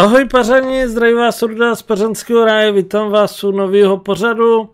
Ahoj 0.00 0.24
pařani, 0.24 0.88
zdraví 0.88 1.14
vás 1.14 1.42
Ruda 1.42 1.74
z 1.74 1.82
Pařanského 1.82 2.44
ráje, 2.44 2.72
vítám 2.72 3.10
vás 3.10 3.44
u 3.44 3.50
nového 3.50 3.98
pořadu. 3.98 4.70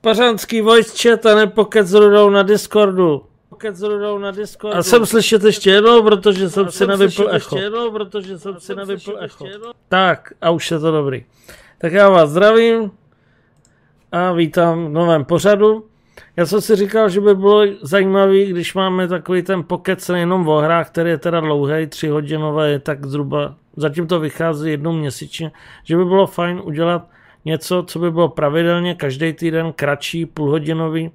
Pařanský 0.00 0.60
voice 0.60 1.08
chat 1.08 1.26
a 1.26 1.34
nepokec 1.34 1.86
s 1.86 1.94
Rudou 1.94 2.30
na 2.30 2.42
Discordu. 2.42 3.22
Pokec 3.48 3.76
s 3.76 3.82
Rudou 3.82 4.18
na 4.18 4.30
Discordu. 4.30 4.78
A 4.78 4.82
jsem 4.82 5.06
slyšet 5.06 5.44
ještě 5.44 5.70
jednou, 5.70 6.02
protože 6.02 6.50
jsem 6.50 6.70
si 6.70 6.86
nevypl 6.86 7.28
echo. 7.30 7.58
Jednou, 7.58 7.90
protože 7.90 8.38
jsem 8.38 8.60
si 8.60 8.74
nevypl 8.74 9.16
echo. 9.20 9.44
Tak, 9.88 10.32
a 10.40 10.50
už 10.50 10.70
je 10.70 10.78
to 10.78 10.90
dobrý. 10.90 11.24
Tak 11.78 11.92
já 11.92 12.08
vás 12.08 12.30
zdravím 12.30 12.90
a 14.12 14.32
vítám 14.32 14.86
v 14.86 14.88
novém 14.88 15.24
pořadu. 15.24 15.89
Já 16.36 16.46
jsem 16.46 16.60
si 16.60 16.76
říkal, 16.76 17.08
že 17.08 17.20
by 17.20 17.34
bylo 17.34 17.62
zajímavý, 17.82 18.46
když 18.46 18.74
máme 18.74 19.08
takový 19.08 19.42
ten 19.42 19.64
pokec 19.64 20.08
nejenom 20.08 20.48
o 20.48 20.58
hrách, 20.58 20.90
který 20.90 21.10
je 21.10 21.18
teda 21.18 21.40
dlouhý, 21.40 21.86
tři 21.86 22.08
hodinové, 22.08 22.78
tak 22.78 23.06
zhruba, 23.06 23.56
zatím 23.76 24.06
to 24.06 24.20
vychází 24.20 24.70
jednou 24.70 24.92
měsíčně, 24.92 25.52
že 25.84 25.96
by 25.96 26.04
bylo 26.04 26.26
fajn 26.26 26.60
udělat 26.64 27.08
něco, 27.44 27.84
co 27.86 27.98
by 27.98 28.10
bylo 28.10 28.28
pravidelně, 28.28 28.94
každý 28.94 29.32
týden, 29.32 29.72
kratší, 29.72 30.26
půlhodinový 30.26 31.10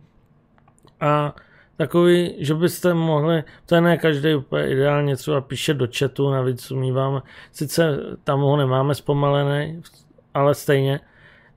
a 1.01 1.35
takový, 1.77 2.35
že 2.39 2.53
byste 2.53 2.93
mohli, 2.93 3.43
to 3.65 3.75
je 3.75 3.81
ne 3.81 3.97
každý 3.97 4.35
úplně 4.35 4.69
ideálně, 4.69 5.15
třeba 5.15 5.41
píše 5.41 5.73
do 5.73 5.87
chatu, 5.99 6.31
navíc 6.31 6.71
umíváme, 6.71 7.21
sice 7.51 7.99
tam 8.23 8.39
ho 8.39 8.57
nemáme 8.57 8.95
zpomalený, 8.95 9.81
ale 10.33 10.55
stejně, 10.55 10.99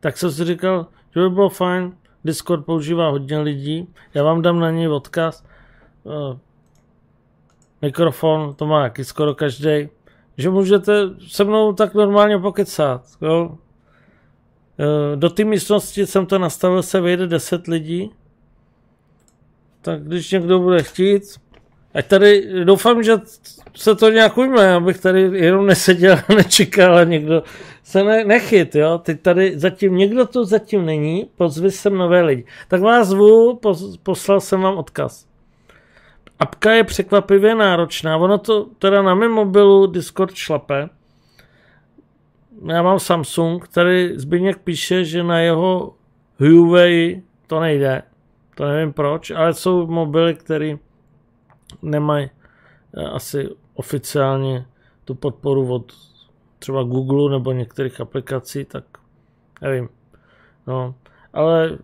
tak 0.00 0.16
jsem 0.16 0.30
si 0.30 0.44
říkal, 0.44 0.86
že 1.14 1.20
by 1.20 1.30
bylo 1.30 1.48
fajn, 1.48 1.92
Discord 2.28 2.64
používá 2.64 3.08
hodně 3.08 3.38
lidí, 3.38 3.88
já 4.14 4.22
vám 4.22 4.42
dám 4.42 4.60
na 4.60 4.70
něj 4.70 4.88
odkaz, 4.88 5.44
uh, 6.04 6.38
mikrofon, 7.82 8.54
to 8.54 8.66
má 8.66 8.82
taky 8.82 9.04
skoro 9.04 9.34
každý, 9.34 9.88
že 10.36 10.50
můžete 10.50 10.92
se 11.28 11.44
mnou 11.44 11.72
tak 11.72 11.94
normálně 11.94 12.38
pokecat, 12.38 13.02
jo. 13.22 13.46
Uh, 13.48 15.16
do 15.16 15.30
té 15.30 15.44
místnosti 15.44 16.06
jsem 16.06 16.26
to 16.26 16.38
nastavil, 16.38 16.82
se 16.82 17.00
vejde 17.00 17.26
10 17.26 17.66
lidí, 17.66 18.10
tak 19.82 20.02
když 20.02 20.30
někdo 20.32 20.58
bude 20.58 20.82
chtít, 20.82 21.22
ať 21.94 22.06
tady, 22.06 22.48
doufám, 22.64 23.02
že 23.02 23.12
se 23.76 23.94
to 23.94 24.10
nějak 24.10 24.38
ujme, 24.38 24.74
abych 24.74 25.00
tady 25.00 25.20
jenom 25.20 25.66
neseděl 25.66 26.18
a 26.28 26.34
nečekal 26.34 26.98
a 26.98 27.04
někdo 27.04 27.42
se 27.82 28.04
ne, 28.04 28.24
nechyt, 28.24 28.74
jo. 28.74 28.98
Teď 28.98 29.20
tady 29.20 29.58
zatím, 29.58 29.96
někdo 29.96 30.26
tu 30.26 30.44
zatím 30.44 30.86
není, 30.86 31.30
pozvi 31.36 31.70
sem 31.70 31.96
nové 31.96 32.22
lidi. 32.22 32.44
Tak 32.68 32.80
vás 32.80 33.08
zvu, 33.08 33.56
pos, 33.56 33.96
poslal 34.02 34.40
jsem 34.40 34.60
vám 34.60 34.76
odkaz. 34.76 35.26
Apka 36.38 36.72
je 36.72 36.84
překvapivě 36.84 37.54
náročná, 37.54 38.16
ono 38.16 38.38
to 38.38 38.66
teda 38.78 39.02
na 39.02 39.14
mém 39.14 39.30
mobilu 39.30 39.86
Discord 39.86 40.34
šlape. 40.34 40.88
Já 42.66 42.82
mám 42.82 42.98
Samsung, 42.98 43.68
tady 43.68 44.12
Zbyněk 44.18 44.58
píše, 44.58 45.04
že 45.04 45.22
na 45.22 45.40
jeho 45.40 45.94
Huawei 46.40 47.22
to 47.46 47.60
nejde. 47.60 48.02
To 48.54 48.66
nevím 48.66 48.92
proč, 48.92 49.30
ale 49.30 49.54
jsou 49.54 49.86
mobily, 49.86 50.34
které 50.34 50.76
nemají 51.82 52.30
eh, 52.96 53.04
asi 53.04 53.48
oficiálně 53.74 54.66
tu 55.04 55.14
podporu 55.14 55.74
od 55.74 55.92
třeba 56.58 56.82
Google 56.82 57.30
nebo 57.30 57.52
některých 57.52 58.00
aplikací, 58.00 58.64
tak 58.64 58.84
nevím. 59.62 59.88
No, 60.66 60.94
ale 61.32 61.78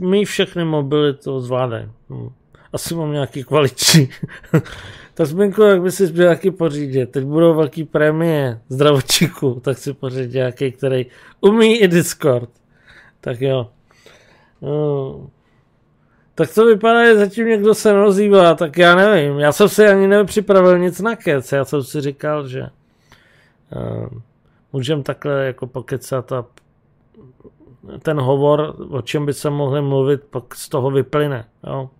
my 0.00 0.24
všechny 0.24 0.64
mobily 0.64 1.14
to 1.14 1.40
zvládají. 1.40 1.90
No. 2.10 2.32
Asi 2.72 2.94
mám 2.94 3.12
nějaký 3.12 3.44
kvalitní. 3.44 4.08
Ta 5.14 5.24
Zbinku, 5.24 5.62
jak 5.62 5.82
by 5.82 5.90
si 5.90 6.12
měl 6.12 6.24
nějaký 6.24 6.50
pořídit. 6.50 7.10
Teď 7.10 7.24
budou 7.24 7.54
velký 7.54 7.84
prémie 7.84 8.60
zdravotníků, 8.68 9.60
tak 9.64 9.78
si 9.78 9.92
pořídit 9.92 10.32
nějaký, 10.32 10.72
který 10.72 11.06
umí 11.40 11.76
i 11.76 11.88
Discord. 11.88 12.50
Tak 13.20 13.40
jo. 13.40 13.70
No, 14.62 15.30
tak 16.36 16.54
to 16.54 16.66
vypadá, 16.66 17.04
že 17.04 17.18
zatím 17.18 17.48
někdo 17.48 17.74
se 17.74 17.92
rozývá, 17.92 18.54
tak 18.54 18.78
já 18.78 18.94
nevím. 18.94 19.38
Já 19.38 19.52
jsem 19.52 19.68
si 19.68 19.86
ani 19.86 20.08
nepřipravil 20.08 20.78
nic 20.78 21.00
na 21.00 21.16
kec. 21.16 21.52
Já 21.52 21.64
jsem 21.64 21.82
si 21.82 22.00
říkal, 22.00 22.48
že 22.48 22.62
uh, 22.62 24.08
můžeme 24.72 25.02
takhle 25.02 25.46
jako 25.46 25.66
pokecat 25.66 26.32
a 26.32 26.44
ten 28.02 28.20
hovor, 28.20 28.76
o 28.90 29.02
čem 29.02 29.26
by 29.26 29.32
se 29.32 29.50
mohli 29.50 29.82
mluvit, 29.82 30.20
pak 30.30 30.54
z 30.54 30.68
toho 30.68 30.90
vyplyne. 30.90 31.44
Jo. 31.66 31.90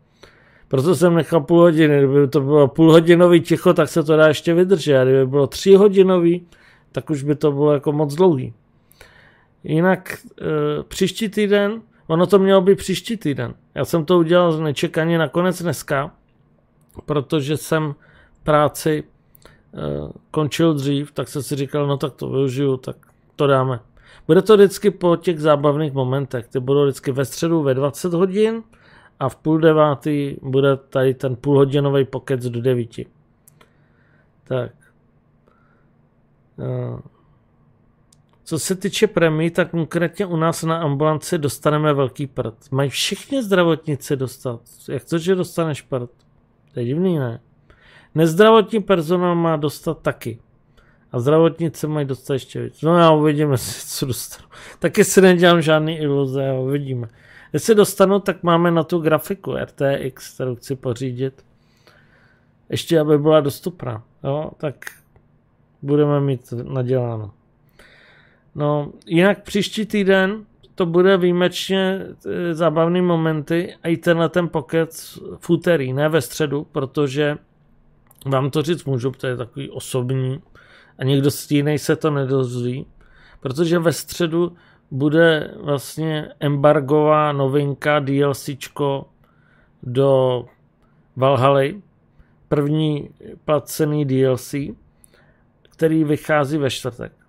Proto 0.69 0.95
jsem 0.95 1.15
nechal 1.15 1.41
půl 1.41 1.61
hodiny. 1.61 1.99
Kdyby 1.99 2.29
to 2.29 2.41
bylo 2.41 2.69
půlhodinový 2.69 3.41
ticho, 3.41 3.75
tak 3.75 3.89
se 3.89 4.03
to 4.03 4.17
dá 4.17 4.29
ještě 4.29 4.55
vydržet. 4.55 4.99
A 4.99 5.05
kdyby 5.05 5.27
bylo 5.27 5.47
tříhodinový, 5.47 6.47
tak 6.93 7.11
už 7.11 7.23
by 7.23 7.35
to 7.35 7.53
bylo 7.53 7.73
jako 7.73 7.93
moc 7.93 8.15
dlouhý. 8.15 8.53
Jinak 9.65 10.13
e, 10.13 10.83
příští 10.83 11.29
týden 11.29 11.81
Ono 12.07 12.27
to 12.27 12.39
mělo 12.39 12.61
být 12.61 12.79
příští 12.79 13.17
týden. 13.17 13.55
Já 13.75 13.85
jsem 13.85 14.05
to 14.05 14.19
udělal 14.19 14.59
nečekaně 14.59 15.19
nakonec 15.19 15.63
dneska, 15.63 16.11
protože 17.05 17.57
jsem 17.57 17.95
práci 18.43 19.05
uh, 19.73 20.11
končil 20.31 20.75
dřív, 20.75 21.13
tak 21.13 21.29
jsem 21.29 21.43
si 21.43 21.57
říkal, 21.57 21.87
no 21.87 21.97
tak 21.97 22.13
to 22.15 22.31
využiju, 22.31 22.77
tak 22.77 22.97
to 23.37 23.47
dáme. 23.47 23.81
Bude 24.27 24.43
to 24.43 24.57
vždycky 24.57 24.91
po 24.91 25.17
těch 25.17 25.41
zábavných 25.41 25.93
momentech. 25.93 26.49
Ty 26.49 26.61
budou 26.61 26.85
vždycky 26.85 27.13
ve 27.13 27.25
středu 27.25 27.63
ve 27.63 27.75
20 27.75 28.15
hodin 28.15 28.63
a 29.21 29.29
v 29.29 29.37
půl 29.37 29.59
devátý 29.59 30.37
bude 30.43 30.77
tady 30.77 31.15
ten 31.15 31.37
půlhodinový 31.37 32.05
pokec 32.05 32.49
do 32.49 32.61
devíti. 32.61 33.07
Tak. 34.45 34.73
Co 38.49 38.59
se 38.59 38.75
týče 38.75 39.07
premií, 39.07 39.51
tak 39.51 39.71
konkrétně 39.71 40.27
u 40.27 40.37
nás 40.37 40.63
na 40.63 40.79
ambulanci 40.79 41.39
dostaneme 41.39 41.95
velký 41.95 42.27
prd. 42.27 42.55
Mají 42.71 42.91
všichni 42.91 43.43
zdravotnice 43.43 44.17
dostat. 44.17 44.61
Jak 44.89 45.05
to, 45.05 45.19
že 45.19 45.35
dostaneš 45.35 45.83
prd? 45.83 46.11
To 46.75 46.81
je 46.81 46.87
divný, 46.87 47.19
ne? 47.19 47.41
Nezdravotní 48.15 48.83
personál 48.83 49.35
má 49.35 49.57
dostat 49.57 49.99
taky. 50.03 50.39
A 51.13 51.21
zdravotnice 51.21 51.87
mají 51.87 52.07
dostat 52.07 52.35
ještě 52.35 52.63
víc. 52.63 52.83
No 52.83 52.99
já 52.99 53.11
uvidíme, 53.11 53.59
co 53.87 54.07
dostanu. 54.07 54.49
Taky 54.79 55.05
si 55.05 55.21
nedělám 55.21 55.63
žádný 55.63 55.99
iluze, 55.99 56.53
uvidíme. 56.53 57.09
Jestli 57.53 57.75
dostanu, 57.75 58.21
tak 58.21 58.43
máme 58.43 58.71
na 58.71 58.85
tu 58.85 58.99
grafiku 58.99 59.55
RTX, 59.57 60.35
kterou 60.35 60.55
chci 60.55 60.77
pořídit. 60.77 61.45
Ještě, 62.69 63.01
aby 63.01 63.19
byla 63.19 63.41
dostupná. 63.41 64.03
Jo, 64.25 64.51
tak 64.57 64.85
budeme 65.83 66.21
mít 66.21 66.53
naděláno. 66.53 67.36
No, 68.57 68.93
jinak 69.07 69.43
příští 69.43 69.87
týden 69.87 70.45
to 70.75 70.87
bude 70.87 71.17
výjimečně 71.17 72.07
e, 72.27 72.55
zábavný 72.55 73.03
momenty 73.03 73.75
a 73.83 73.89
i 73.89 73.97
tenhle 73.97 74.29
ten 74.29 74.49
pokec 74.49 75.19
v 75.39 75.51
úterý, 75.51 75.93
ne 75.93 76.09
ve 76.09 76.21
středu, 76.21 76.67
protože 76.73 77.37
vám 78.27 78.51
to 78.51 78.63
říct 78.63 78.85
můžu, 78.85 79.11
to 79.11 79.27
je 79.27 79.37
takový 79.37 79.71
osobní 79.71 80.43
a 80.99 81.05
někdo 81.05 81.31
jiný 81.51 81.79
se 81.79 81.97
to 81.97 82.11
nedozví, 82.11 82.87
protože 83.41 83.79
ve 83.79 83.93
středu 83.93 84.57
bude 84.91 85.55
vlastně 85.61 86.29
embargová 86.41 87.33
novinka 87.33 87.99
DLCčko 87.99 89.09
do 89.83 90.45
Valhaly, 91.17 91.83
první 92.49 93.11
placený 93.45 94.05
DLC, 94.05 94.55
který 95.63 96.05
vychází 96.05 96.59
ve 96.59 96.71
čtvrtek 96.71 97.26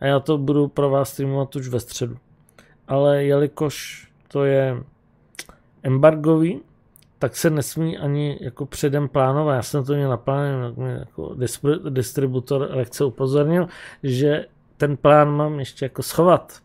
a 0.00 0.06
já 0.06 0.20
to 0.20 0.38
budu 0.38 0.68
pro 0.68 0.90
vás 0.90 1.12
streamovat 1.12 1.56
už 1.56 1.68
ve 1.68 1.80
středu. 1.80 2.16
Ale 2.88 3.24
jelikož 3.24 4.06
to 4.28 4.44
je 4.44 4.82
embargový, 5.82 6.60
tak 7.18 7.36
se 7.36 7.50
nesmí 7.50 7.98
ani 7.98 8.38
jako 8.40 8.66
předem 8.66 9.08
plánovat. 9.08 9.56
Já 9.56 9.62
jsem 9.62 9.84
to 9.84 9.94
měl 9.94 10.10
naplánoval, 10.10 10.64
jak 10.64 10.76
mě 10.76 10.90
jako 10.90 11.36
distributor 11.88 12.68
lehce 12.70 13.04
upozornil, 13.04 13.68
že 14.02 14.46
ten 14.76 14.96
plán 14.96 15.36
mám 15.36 15.58
ještě 15.58 15.84
jako 15.84 16.02
schovat. 16.02 16.60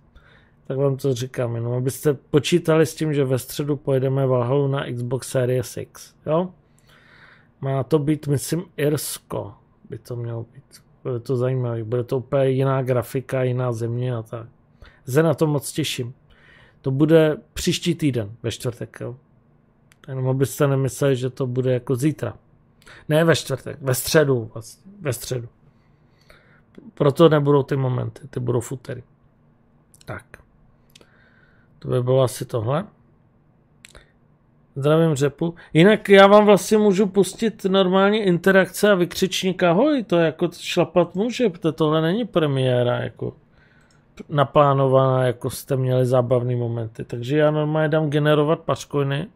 Tak 0.68 0.78
vám 0.78 0.98
to 0.98 1.14
říkám, 1.14 1.56
jenom 1.56 1.74
abyste 1.74 2.14
počítali 2.14 2.86
s 2.86 2.96
tím, 2.96 3.14
že 3.14 3.26
ve 3.26 3.40
středu 3.40 3.76
pojedeme 3.76 4.28
Valhalu 4.28 4.68
na 4.68 4.86
Xbox 4.92 5.30
Series 5.30 5.78
X. 5.78 6.16
Jo? 6.26 6.50
Má 7.62 7.84
to 7.84 8.00
být, 8.00 8.28
myslím, 8.28 8.64
Irsko 8.78 9.54
by 9.90 9.98
to 9.98 10.16
mělo 10.16 10.46
být. 10.54 10.85
Bude 11.06 11.20
to 11.20 11.36
zajímavé, 11.36 11.84
bude 11.84 12.04
to 12.04 12.18
úplně 12.18 12.50
jiná 12.50 12.82
grafika, 12.82 13.44
jiná 13.44 13.72
země 13.72 14.16
a 14.16 14.22
tak. 14.22 14.48
Se 15.08 15.24
na 15.24 15.34
to 15.34 15.48
moc 15.48 15.72
těším. 15.72 16.14
To 16.82 16.92
bude 16.92 17.38
příští 17.54 17.96
týden, 17.96 18.32
ve 18.44 18.52
čtvrtek. 18.52 18.98
Jo. 19.02 19.16
Jenom 20.08 20.28
abyste 20.28 20.68
nemysleli, 20.68 21.16
že 21.16 21.30
to 21.30 21.48
bude 21.48 21.74
jako 21.74 21.96
zítra. 21.96 22.38
Ne 23.10 23.24
ve 23.24 23.36
čtvrtek, 23.36 23.82
ve 23.82 23.94
středu. 23.94 24.52
Vlastně, 24.54 24.92
ve 25.02 25.14
středu. 25.14 25.48
Proto 26.94 27.30
nebudou 27.30 27.64
ty 27.64 27.76
momenty, 27.76 28.28
ty 28.28 28.40
budou 28.40 28.60
v 28.60 28.72
úterý. 28.72 29.04
Tak. 30.06 30.26
To 31.80 31.88
by 31.88 32.04
bylo 32.04 32.22
asi 32.22 32.46
tohle. 32.46 32.88
Zdravím 34.76 35.16
řepu. 35.16 35.56
Jinak 35.74 36.10
já 36.10 36.28
vám 36.28 36.46
vlastně 36.46 36.78
můžu 36.78 37.08
pustit 37.08 37.66
normální 37.66 38.18
interakce 38.18 38.92
a 38.92 38.96
vykřičník 38.96 39.64
ahoj, 39.64 40.04
to 40.04 40.18
jako 40.18 40.50
šlapat 40.60 41.16
může, 41.16 41.50
protože 41.50 41.72
tohle 41.72 42.02
není 42.02 42.26
premiéra, 42.26 43.00
jako 43.00 43.34
naplánovaná, 44.30 45.24
jako 45.24 45.50
jste 45.50 45.76
měli 45.76 46.06
zábavné 46.06 46.56
momenty. 46.56 47.04
Takže 47.04 47.38
já 47.38 47.52
normálně 47.52 47.90
dám 47.90 48.10
generovat 48.10 48.60
paškojny 48.60 49.28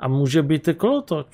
a 0.00 0.08
může 0.08 0.42
být 0.42 0.68
i 0.68 0.74
kolotoč. 0.74 1.26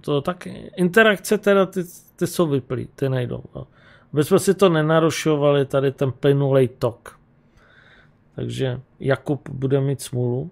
To 0.00 0.20
taky. 0.20 0.70
Interakce 0.76 1.38
teda 1.38 1.66
ty, 1.66 1.80
ty 2.16 2.26
jsou 2.26 2.46
vyplý, 2.46 2.88
ty 2.96 3.08
nejdou. 3.08 3.42
No. 3.54 3.66
Aby 4.12 4.24
jsme 4.24 4.38
si 4.38 4.54
to 4.54 4.68
nenarušovali, 4.68 5.66
tady 5.66 5.92
ten 5.92 6.12
plynulej 6.12 6.68
tok. 6.68 7.18
Takže 8.34 8.80
Jakub 9.00 9.48
bude 9.48 9.80
mít 9.80 10.00
smůlu. 10.00 10.50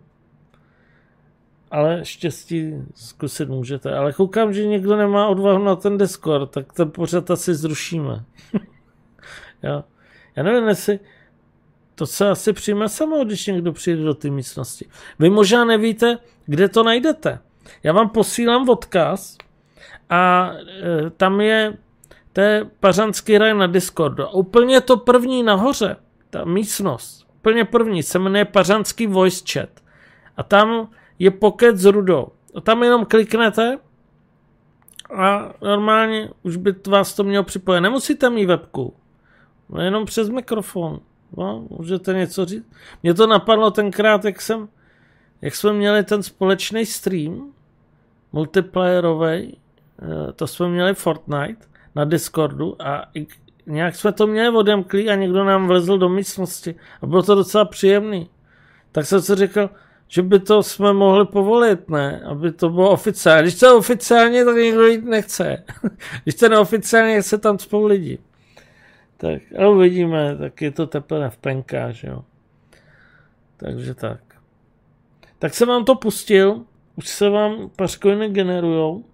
Ale 1.73 2.05
štěstí 2.05 2.73
zkusit 2.95 3.49
můžete. 3.49 3.97
Ale 3.97 4.13
koukám, 4.13 4.53
že 4.53 4.67
někdo 4.67 4.97
nemá 4.97 5.29
odvahu 5.29 5.65
na 5.65 5.77
ten 5.77 5.99
Discord, 5.99 6.51
tak 6.51 6.73
ten 6.73 6.91
pořád 6.91 7.31
asi 7.31 7.55
zrušíme. 7.55 8.25
jo. 9.63 9.85
Já 10.37 10.43
nevím, 10.43 10.69
jestli 10.69 11.01
to 11.95 12.07
se 12.07 12.31
asi 12.31 12.53
přijme 12.53 12.89
samo, 12.89 13.25
když 13.25 13.47
někdo 13.47 13.73
přijde 13.73 14.03
do 14.03 14.15
té 14.15 14.31
místnosti. 14.31 14.89
Vy 15.19 15.31
možná 15.31 15.65
nevíte, 15.65 16.19
kde 16.47 16.69
to 16.69 16.83
najdete. 16.83 17.39
Já 17.83 17.93
vám 17.93 18.09
posílám 18.09 18.69
odkaz 18.69 19.39
a 20.11 20.53
e, 20.83 21.11
tam 21.11 21.41
je 21.41 21.75
to 22.33 22.41
je 22.41 22.67
pařanský 22.81 23.39
raj 23.39 23.55
na 23.55 23.67
Discordu. 23.67 24.29
Úplně 24.29 24.81
to 24.81 24.97
první 24.97 25.43
nahoře, 25.43 25.97
ta 26.31 26.45
místnost, 26.45 27.27
úplně 27.37 27.65
první, 27.65 28.03
se 28.03 28.19
jmenuje 28.19 28.45
pařanský 28.45 29.07
voice 29.07 29.45
chat. 29.53 29.69
A 30.37 30.43
tam 30.43 30.89
je 31.23 31.31
pocket 31.31 31.77
s 31.77 31.85
rudou. 31.85 32.27
A 32.55 32.61
tam 32.61 32.83
jenom 32.83 33.05
kliknete 33.05 33.79
a 35.15 35.53
normálně 35.63 36.29
už 36.43 36.57
by 36.57 36.75
vás 36.87 37.15
to 37.15 37.25
mělo 37.25 37.45
připojit. 37.45 37.81
Nemusíte 37.81 38.31
mít 38.31 38.47
webku, 38.47 38.95
no 39.69 39.81
jenom 39.81 40.05
přes 40.05 40.29
mikrofon. 40.29 41.01
No, 41.37 41.67
můžete 41.71 42.15
něco 42.15 42.45
říct. 42.45 42.67
Mě 43.03 43.15
to 43.15 43.27
napadlo 43.27 43.71
tenkrát, 43.71 44.25
jak 44.25 44.41
jsem, 44.41 44.69
jak 45.43 45.55
jsme 45.55 45.73
měli 45.73 46.05
ten 46.05 46.23
společný 46.23 46.87
stream, 46.87 47.53
multiplayerový, 48.33 49.27
eh, 49.29 50.33
to 50.33 50.47
jsme 50.47 50.69
měli 50.69 50.95
Fortnite 50.95 51.67
na 51.95 52.05
Discordu 52.05 52.83
a 52.83 53.05
nějak 53.67 53.97
jsme 53.97 54.13
to 54.13 54.27
měli 54.27 54.57
odemklý 54.57 55.11
a 55.11 55.15
někdo 55.15 55.45
nám 55.45 55.67
vlezl 55.67 55.99
do 55.99 56.09
místnosti 56.09 56.75
a 57.03 57.07
bylo 57.07 57.23
to 57.23 57.35
docela 57.35 57.65
příjemný. 57.65 58.31
Tak 58.93 59.07
jsem 59.07 59.23
si 59.23 59.35
říkal, 59.35 59.71
že 60.15 60.23
by 60.23 60.41
to 60.41 60.63
jsme 60.63 60.93
mohli 60.93 61.27
povolit, 61.27 61.89
ne? 61.89 62.21
Aby 62.21 62.53
to 62.53 62.69
bylo 62.71 62.91
oficiálně. 62.91 63.43
Když 63.43 63.59
to 63.59 63.67
je 63.67 63.73
oficiálně, 63.73 64.45
tak 64.45 64.57
někdo 64.57 64.87
jít 64.87 65.05
nechce. 65.05 65.65
Když 66.23 66.35
to 66.35 66.49
neoficiálně, 66.49 67.23
se 67.23 67.39
tam 67.39 67.59
spolu 67.59 67.87
lidi. 67.87 68.19
Tak, 69.17 69.43
ale 69.59 69.69
uvidíme, 69.69 70.37
tak 70.37 70.63
je 70.63 70.71
to 70.71 70.87
teprve 70.87 71.31
v 71.31 71.37
penkách, 71.37 72.05
jo. 72.05 72.25
Takže 73.57 73.95
tak. 73.95 74.21
Tak 75.39 75.55
jsem 75.55 75.69
vám 75.69 75.85
to 75.85 75.95
pustil, 75.95 76.65
už 76.97 77.09
se 77.09 77.29
vám 77.29 77.71
pařkojny 77.77 78.29
generujou 78.29 79.05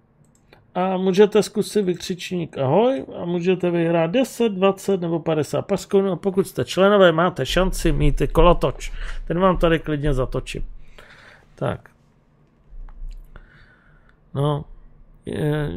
a 0.75 0.97
můžete 0.97 1.43
zkusit 1.43 1.81
vykřičník 1.81 2.57
ahoj 2.57 3.05
a 3.21 3.25
můžete 3.25 3.71
vyhrát 3.71 4.11
10, 4.11 4.49
20 4.49 5.01
nebo 5.01 5.19
50 5.19 5.61
pařkojnů 5.61 6.11
a 6.11 6.15
pokud 6.15 6.47
jste 6.47 6.65
členové, 6.65 7.11
máte 7.11 7.45
šanci 7.45 7.91
mít 7.91 8.21
kolotoč. 8.31 8.91
Ten 9.27 9.39
vám 9.39 9.57
tady 9.57 9.79
klidně 9.79 10.13
zatočím. 10.13 10.63
Tak. 11.59 11.89
No, 14.33 14.65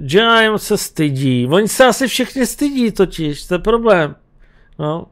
Giant 0.00 0.62
se 0.62 0.78
stydí. 0.78 1.48
Oni 1.50 1.68
se 1.68 1.84
asi 1.84 2.06
všichni 2.06 2.46
stydí 2.46 2.92
totiž, 2.92 3.46
to 3.46 3.54
je 3.54 3.58
problém. 3.58 4.16
No. 4.78 5.06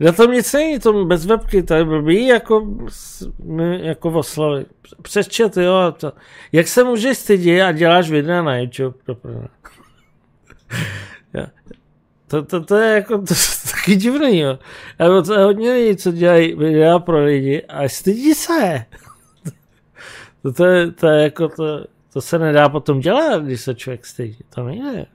Na 0.00 0.12
tom 0.12 0.32
nic 0.32 0.52
není, 0.52 0.78
to 0.78 1.04
bez 1.04 1.26
webky, 1.26 1.62
to 1.62 1.74
je 1.74 1.84
blbý, 1.84 2.26
jako, 2.26 2.66
jako 3.80 4.10
v 4.10 4.16
oslovy. 4.16 4.66
Přes 5.02 5.28
chat, 5.36 5.56
jo. 5.56 5.74
A 5.74 5.90
to. 5.90 6.12
Jak 6.52 6.68
se 6.68 6.84
můžeš 6.84 7.18
stydit 7.18 7.62
a 7.62 7.72
děláš 7.72 8.10
videa 8.10 8.42
na 8.42 8.58
YouTube? 8.58 8.98
To, 12.26 12.42
to, 12.42 12.64
to 12.64 12.76
je 12.76 12.94
jako 12.94 13.18
to, 13.18 13.26
to 13.26 13.34
taky 13.70 13.96
divný, 13.96 14.38
jo. 14.38 14.58
Ale 14.98 15.22
to 15.22 15.34
je 15.34 15.44
hodně 15.44 15.72
lidí, 15.72 15.96
co 15.96 16.12
dělají 16.12 16.54
videa 16.54 16.98
pro 16.98 17.24
lidi 17.24 17.62
a 17.62 17.88
stydí 17.88 18.34
se. 18.34 18.84
To, 20.46 20.52
to, 20.52 20.64
je, 20.64 20.92
to 20.92 21.06
je 21.06 21.22
jako 21.22 21.48
to, 21.48 21.84
to 22.12 22.20
se 22.20 22.38
nedá 22.38 22.68
potom 22.68 23.00
dělat, 23.00 23.42
když 23.42 23.60
se 23.60 23.74
člověk 23.74 24.06
stydí. 24.06 24.38
To 24.54 24.64
nejde. 24.64 25.06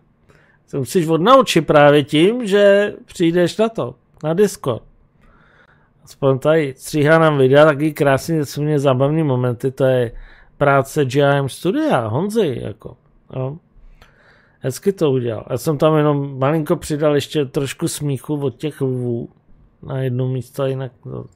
To 0.72 0.78
musíš 0.78 1.08
odnaučit 1.08 1.68
právě 1.68 2.04
tím, 2.04 2.48
že 2.48 2.94
přijdeš 3.06 3.58
na 3.58 3.70
to, 3.70 3.96
na 4.24 4.34
Discord. 4.34 4.84
Aspoň 6.04 6.40
tady 6.40 6.74
stříhá 6.78 7.20
nám 7.20 7.38
videa, 7.38 7.66
taky 7.66 7.94
krásně 7.94 8.46
jsou 8.46 8.62
mě 8.62 8.80
zábavní 8.80 9.24
momenty, 9.24 9.72
to 9.72 9.86
je 9.86 10.12
práce 10.58 11.06
GIM 11.06 11.50
Studia, 11.50 12.08
Honzy, 12.08 12.60
jako. 12.62 12.98
No. 13.36 13.60
Hezky 14.60 14.94
to 14.94 15.12
udělal. 15.12 15.46
Já 15.50 15.58
jsem 15.58 15.78
tam 15.78 15.98
jenom 15.98 16.40
malinko 16.40 16.76
přidal 16.76 17.16
ještě 17.16 17.46
trošku 17.46 17.88
smíchu 17.88 18.42
od 18.42 18.56
těch 18.56 18.82
lvů 18.82 19.30
na 19.84 20.00
jedno 20.00 20.28
místo, 20.28 20.66
jinak 20.66 20.92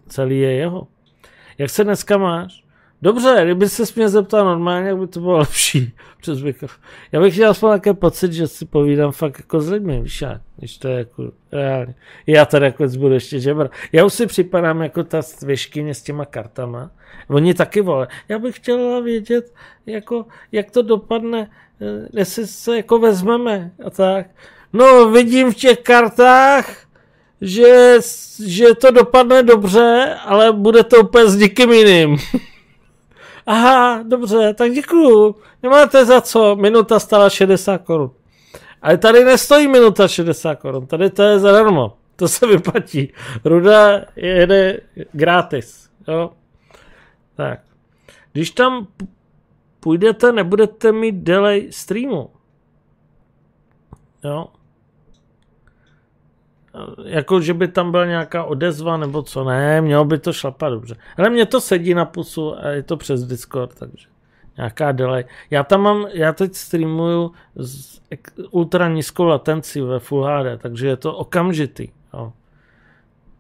celý 0.07 0.39
je 0.39 0.51
jeho. 0.51 0.88
Jak 1.57 1.69
se 1.69 1.83
dneska 1.83 2.18
máš? 2.18 2.64
Dobře, 3.06 3.42
kdyby 3.44 3.69
se 3.69 3.84
mě 3.96 4.10
zeptal 4.10 4.46
normálně, 4.46 4.88
jak 4.88 4.98
by 4.98 5.07
to 5.07 5.19
bylo 5.19 5.38
lepší 5.38 5.94
přes 6.22 6.42
mikrofon. 6.42 6.84
Já 7.12 7.22
bych 7.22 7.36
měl 7.36 7.50
aspoň 7.50 7.69
nějaký 7.69 7.94
pocit, 7.94 8.34
že 8.34 8.48
si 8.48 8.66
povídám 8.66 9.12
fakt 9.12 9.40
jako 9.40 9.62
s 9.62 9.69
lidmi, 9.69 10.02
víš 10.02 10.22
jak, 10.22 10.42
když 10.57 10.78
to 10.78 10.88
je 10.88 10.98
jako 10.98 11.31
reálně. 11.52 11.96
Já 12.28 12.46
tady 12.46 12.66
jako 12.66 12.88
budu 12.88 13.13
ještě 13.13 13.40
žebrat. 13.40 13.72
Já 13.92 14.06
už 14.06 14.13
si 14.13 14.28
připadám 14.28 14.81
jako 14.81 15.04
ta 15.04 15.22
svěškyně 15.22 15.94
s 15.94 16.02
těma 16.02 16.25
kartama. 16.25 16.92
Oni 17.30 17.54
taky 17.54 17.81
vole. 17.81 18.07
Já 18.30 18.40
bych 18.40 18.56
chtěla 18.56 19.00
vědět, 19.00 19.54
jako, 19.86 20.25
jak 20.52 20.72
to 20.72 20.81
dopadne, 20.81 21.52
eh, 21.81 22.07
jestli 22.13 22.48
se 22.48 22.78
jako 22.78 23.00
vezmeme 23.00 23.72
a 23.86 23.90
tak. 23.90 24.25
No, 24.74 25.10
vidím 25.12 25.52
v 25.52 25.56
těch 25.56 25.80
kartách, 25.80 26.78
že, 27.42 27.98
že 28.46 28.75
to 28.75 28.92
dopadne 28.92 29.44
dobře, 29.44 30.16
ale 30.25 30.54
bude 30.54 30.84
to 30.84 30.98
úplně 30.98 31.28
s 31.28 31.36
nikým 31.36 31.72
jiným. 31.72 32.18
Aha, 33.45 34.03
dobře, 34.03 34.53
tak 34.53 34.71
děkuju. 34.71 35.35
Nemáte 35.64 36.06
za 36.06 36.21
co, 36.21 36.56
minuta 36.56 36.99
stala 36.99 37.30
60 37.30 37.78
korun. 37.78 38.11
Ale 38.81 38.97
tady 38.97 39.23
nestojí 39.23 39.68
minuta 39.68 40.07
60 40.07 40.56
korun, 40.56 40.87
tady 40.87 41.09
to 41.09 41.23
je 41.23 41.40
zadarmo. 41.40 41.97
To 42.16 42.28
se 42.28 42.47
vyplatí. 42.47 43.14
Ruda 43.45 44.06
jede 44.16 44.80
gratis. 45.11 45.90
Jo? 46.07 46.31
Tak. 47.35 47.59
Když 48.33 48.52
tam 48.52 48.87
půjdete, 49.80 50.31
nebudete 50.31 50.92
mít 50.92 51.16
delay 51.16 51.68
streamu. 51.71 52.30
Jo? 54.23 54.47
Jako, 57.05 57.41
že 57.41 57.53
by 57.53 57.67
tam 57.67 57.91
byla 57.91 58.05
nějaká 58.05 58.44
odezva 58.44 58.97
nebo 58.97 59.21
co, 59.21 59.44
ne, 59.44 59.81
mělo 59.81 60.05
by 60.05 60.19
to 60.19 60.33
šlapat 60.33 60.73
dobře. 60.73 60.95
Ale 61.17 61.29
mě 61.29 61.45
to 61.45 61.61
sedí 61.61 61.94
na 61.94 62.05
pusu 62.05 62.59
a 62.59 62.67
je 62.67 62.83
to 62.83 62.97
přes 62.97 63.23
Discord, 63.23 63.75
takže 63.79 64.07
nějaká 64.57 64.91
delay. 64.91 65.25
Já 65.49 65.63
tam 65.63 65.81
mám, 65.81 66.07
já 66.13 66.33
teď 66.33 66.55
streamuju 66.55 67.31
s 67.55 68.01
ultra 68.51 68.89
nízkou 68.89 69.23
latencí 69.23 69.81
ve 69.81 69.99
Full 69.99 70.23
HD, 70.23 70.61
takže 70.61 70.87
je 70.87 70.97
to 70.97 71.15
okamžitý. 71.15 71.87
Jo. 72.13 72.33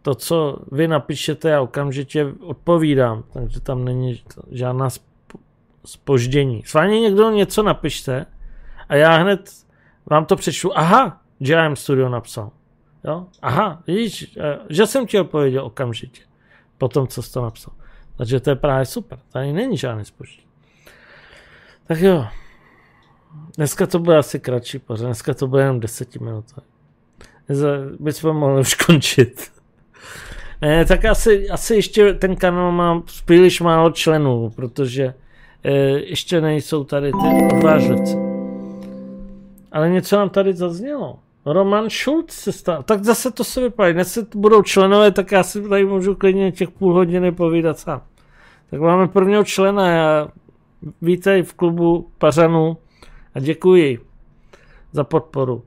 To, 0.01 0.15
co 0.15 0.57
vy 0.71 0.87
napíšete, 0.87 1.49
já 1.49 1.61
okamžitě 1.61 2.33
odpovídám, 2.39 3.23
takže 3.33 3.59
tam 3.59 3.85
není 3.85 4.21
žádná 4.51 4.89
spoždění. 5.85 6.63
Sváně 6.65 6.99
někdo 6.99 7.31
něco 7.31 7.63
napište 7.63 8.25
a 8.89 8.95
já 8.95 9.15
hned 9.15 9.51
vám 10.05 10.25
to 10.25 10.35
přečtu. 10.35 10.77
Aha, 10.77 11.21
JM 11.39 11.75
Studio 11.75 12.09
napsal. 12.09 12.51
Jo? 13.07 13.25
Aha, 13.41 13.83
vidíš, 13.87 14.37
eh, 14.37 14.59
že 14.69 14.85
jsem 14.85 15.07
ti 15.07 15.19
odpověděl 15.19 15.65
okamžitě. 15.65 16.21
Po 16.77 16.87
tom, 16.87 17.07
co 17.07 17.21
jsi 17.21 17.31
to 17.33 17.41
napsal. 17.41 17.73
Takže 18.17 18.39
to 18.39 18.49
je 18.49 18.55
právě 18.55 18.85
super. 18.85 19.19
Tady 19.31 19.53
není 19.53 19.77
žádný 19.77 20.05
spoždění. 20.05 20.47
Tak 21.87 21.99
jo. 21.99 22.25
Dneska 23.57 23.87
to 23.87 23.99
bude 23.99 24.17
asi 24.17 24.39
kratší 24.39 24.79
pořád. 24.79 25.05
Dneska 25.05 25.33
to 25.33 25.47
bude 25.47 25.63
jenom 25.63 25.79
10 25.79 26.15
minut. 26.15 26.45
Bychom 27.99 28.37
mohli 28.37 28.61
už 28.61 28.73
končit. 28.73 29.51
Ne, 30.61 30.85
tak 30.85 31.05
asi, 31.05 31.49
asi 31.49 31.75
ještě 31.75 32.13
ten 32.13 32.35
kanál 32.35 32.71
má 32.71 33.01
příliš 33.01 33.61
málo 33.61 33.91
členů, 33.91 34.49
protože 34.55 35.13
e, 35.63 35.71
ještě 35.89 36.41
nejsou 36.41 36.83
tady 36.83 37.11
ty 37.11 37.55
odvážlivci. 37.55 38.15
Ale 39.71 39.89
něco 39.89 40.15
nám 40.17 40.29
tady 40.29 40.53
zaznělo. 40.53 41.19
Roman 41.45 41.89
Schulz 41.89 42.31
se 42.31 42.51
stal. 42.51 42.83
Tak 42.83 43.03
zase 43.03 43.31
to 43.31 43.43
se 43.43 43.61
vypadá. 43.61 43.91
Dnes 43.91 44.17
budou 44.35 44.61
členové, 44.61 45.11
tak 45.11 45.31
já 45.31 45.43
si 45.43 45.69
tady 45.69 45.85
můžu 45.85 46.15
klidně 46.15 46.51
těch 46.51 46.69
půl 46.69 46.93
hodiny 46.93 47.31
povídat 47.31 47.79
sám. 47.79 48.01
Tak 48.69 48.79
máme 48.79 49.07
prvního 49.07 49.43
člena, 49.43 49.89
já 49.89 50.27
vítej 51.01 51.43
v 51.43 51.53
klubu 51.53 52.11
Pařanů 52.17 52.77
a 53.35 53.39
děkuji 53.39 53.99
za 54.91 55.03
podporu. 55.03 55.63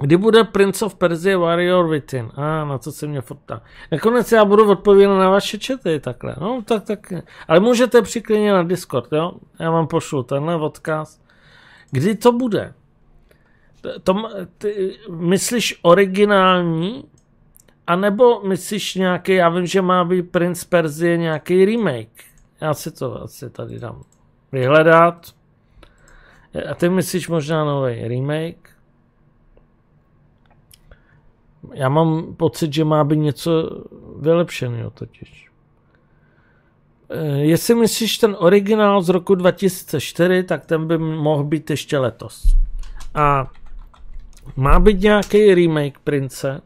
Kdy 0.00 0.16
bude 0.16 0.44
Prince 0.44 0.84
of 0.84 0.94
Persia 0.94 1.38
Warrior 1.38 1.88
Within? 1.88 2.30
A 2.34 2.62
ah, 2.62 2.64
na 2.64 2.78
co 2.78 2.92
se 2.92 3.06
mě 3.06 3.20
fotá. 3.20 3.62
Nakonec 3.92 4.32
já 4.32 4.44
budu 4.44 4.70
odpovědět 4.70 5.08
na 5.08 5.30
vaše 5.30 5.58
čety 5.58 6.00
takhle. 6.00 6.36
No 6.40 6.62
tak, 6.64 6.84
tak. 6.84 7.12
Ale 7.48 7.60
můžete 7.60 8.02
přiklinit 8.02 8.52
na 8.52 8.62
Discord, 8.62 9.12
jo? 9.12 9.32
Já 9.58 9.70
vám 9.70 9.86
pošlu 9.86 10.22
tenhle 10.22 10.56
odkaz. 10.56 11.20
Kdy 11.90 12.14
to 12.14 12.32
bude? 12.32 12.74
To, 14.02 14.28
ty, 14.58 14.98
myslíš 15.10 15.78
originální? 15.82 17.04
A 17.86 17.96
nebo 17.96 18.40
myslíš 18.40 18.94
nějaký, 18.94 19.32
já 19.32 19.48
vím, 19.48 19.66
že 19.66 19.82
má 19.82 20.04
být 20.04 20.30
Prince 20.30 20.66
Persie 20.68 21.16
nějaký 21.16 21.64
remake. 21.64 22.24
Já 22.60 22.74
si 22.74 22.90
to 22.90 23.22
asi 23.22 23.50
tady 23.50 23.78
dám 23.78 24.02
vyhledat. 24.52 25.26
A 26.70 26.74
ty 26.74 26.88
myslíš 26.88 27.28
možná 27.28 27.64
nový 27.64 28.08
remake? 28.08 28.70
Já 31.72 31.88
mám 31.88 32.34
pocit, 32.34 32.72
že 32.72 32.84
má 32.84 33.04
být 33.04 33.16
něco 33.16 33.70
vylepšeného 34.20 34.90
totiž. 34.90 35.50
Eh, 37.10 37.38
jestli 37.38 37.74
myslíš 37.74 38.18
ten 38.18 38.36
originál 38.38 39.02
z 39.02 39.08
roku 39.08 39.34
2004, 39.34 40.42
tak 40.42 40.66
ten 40.66 40.86
by 40.86 40.98
mohl 40.98 41.44
být 41.44 41.70
ještě 41.70 41.98
letos. 41.98 42.42
A 43.14 43.50
má 44.56 44.80
být 44.80 45.00
nějaký 45.00 45.54
remake 45.54 45.98
Prince, 45.98 46.62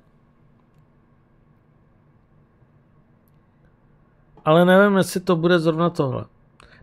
ale 4.44 4.64
nevím, 4.64 4.96
jestli 4.96 5.20
to 5.20 5.36
bude 5.36 5.58
zrovna 5.58 5.90
tohle. 5.90 6.24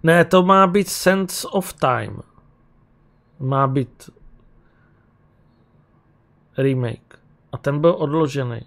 Ne, 0.03 0.25
to 0.25 0.43
má 0.43 0.67
být 0.67 0.87
Sense 0.87 1.47
of 1.47 1.73
Time. 1.73 2.21
Má 3.39 3.67
být 3.67 4.09
remake. 6.57 7.19
A 7.51 7.57
ten 7.57 7.81
byl 7.81 7.95
odložený. 7.97 8.61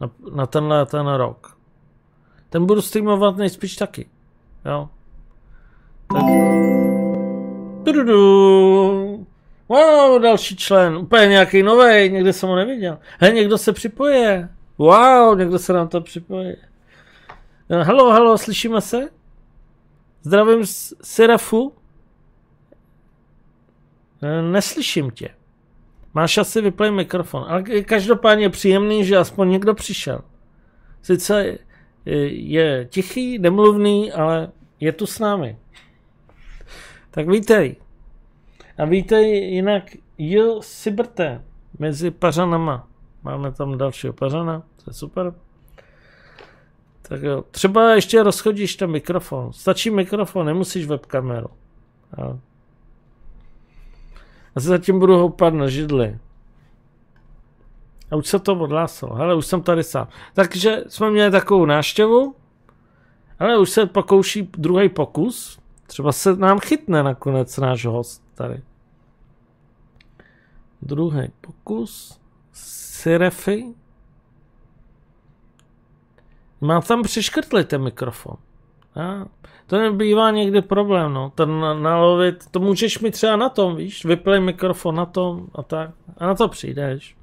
Na, 0.00 0.10
na 0.34 0.46
tenhle 0.46 0.86
ten 0.86 1.06
rok. 1.06 1.56
Ten 2.50 2.66
budu 2.66 2.82
streamovat 2.82 3.36
nejspíš 3.36 3.76
taky. 3.76 4.08
Jo. 4.64 4.88
Tak. 6.12 6.22
Wow, 9.70 10.22
další 10.22 10.56
člen. 10.56 10.96
Úplně 10.96 11.26
nějaký 11.26 11.62
nový, 11.62 12.10
někde 12.10 12.32
jsem 12.32 12.48
ho 12.48 12.56
neviděl. 12.56 12.98
Hej, 13.18 13.34
někdo 13.34 13.58
se 13.58 13.72
připoje. 13.72 14.48
Wow, 14.78 15.38
někdo 15.38 15.58
se 15.58 15.72
nám 15.72 15.88
to 15.88 16.00
připoje. 16.00 16.56
Halo, 17.82 18.10
halo, 18.10 18.38
slyšíme 18.38 18.80
se? 18.80 19.08
Zdravím 20.22 20.66
z 20.66 20.94
Serafu. 21.02 21.74
Neslyším 24.50 25.10
tě. 25.10 25.28
Máš 26.14 26.38
asi 26.38 26.60
vyplej 26.60 26.90
mikrofon. 26.90 27.44
Ale 27.48 27.62
každopádně 27.62 28.50
příjemný, 28.50 29.04
že 29.04 29.16
aspoň 29.16 29.50
někdo 29.50 29.74
přišel. 29.74 30.20
Sice 31.02 31.58
je 32.26 32.86
tichý, 32.90 33.38
nemluvný, 33.38 34.12
ale 34.12 34.52
je 34.80 34.92
tu 34.92 35.06
s 35.06 35.18
námi. 35.18 35.58
Tak 37.10 37.28
vítej. 37.28 37.76
A 38.80 38.84
vítej 38.84 39.54
jinak 39.54 39.82
Jo 40.18 40.62
Sibrte 40.62 41.44
mezi 41.78 42.10
pařanama. 42.10 42.88
Máme 43.22 43.52
tam 43.52 43.78
dalšího 43.78 44.12
pařana, 44.12 44.60
to 44.60 44.90
je 44.90 44.94
super. 44.94 45.34
Tak 47.02 47.22
jo, 47.22 47.44
třeba 47.50 47.94
ještě 47.94 48.22
rozchodíš 48.22 48.76
ten 48.76 48.90
mikrofon. 48.90 49.52
Stačí 49.52 49.90
mikrofon, 49.90 50.46
nemusíš 50.46 50.86
webkameru. 50.86 51.48
A 52.18 52.38
a 54.56 54.60
zatím 54.60 54.98
budu 54.98 55.16
houpat 55.16 55.54
na 55.54 55.68
židli. 55.68 56.18
A 58.10 58.16
už 58.16 58.26
se 58.28 58.38
to 58.38 58.52
odhlásilo. 58.52 59.14
Hele, 59.14 59.34
už 59.34 59.46
jsem 59.46 59.62
tady 59.62 59.84
sám. 59.84 60.08
Takže 60.34 60.84
jsme 60.88 61.10
měli 61.10 61.30
takovou 61.30 61.66
náštěvu, 61.66 62.34
ale 63.38 63.58
už 63.58 63.70
se 63.70 63.86
pokouší 63.86 64.50
druhý 64.58 64.88
pokus. 64.88 65.58
Třeba 65.86 66.12
se 66.12 66.36
nám 66.36 66.58
chytne 66.58 67.02
nakonec 67.02 67.58
náš 67.58 67.86
host 67.86 68.22
tady. 68.34 68.62
Druhý 70.82 71.28
pokus. 71.40 72.20
Sirefy. 72.52 73.64
Má 76.60 76.80
tam 76.80 77.02
přiškrtli 77.02 77.64
ten 77.64 77.82
mikrofon. 77.82 78.36
A 78.96 79.26
to 79.66 79.78
nebývá 79.78 80.30
někdy 80.30 80.62
problém, 80.62 81.12
no. 81.12 81.32
Ten 81.34 81.60
nalovit, 81.82 82.50
to 82.50 82.60
můžeš 82.60 82.98
mít 82.98 83.10
třeba 83.10 83.36
na 83.36 83.48
tom, 83.48 83.76
víš, 83.76 84.04
vyplej 84.04 84.40
mikrofon 84.40 84.94
na 84.94 85.06
tom 85.06 85.46
a 85.54 85.62
tak. 85.62 85.90
A 86.18 86.26
na 86.26 86.34
to 86.34 86.48
přijdeš. 86.48 87.16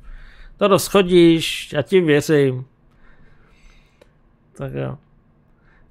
To 0.58 0.68
rozchodíš, 0.68 1.74
já 1.74 1.82
ti 1.82 2.02
věřím. 2.02 2.66
Tak 4.58 4.74
jo. 4.74 4.98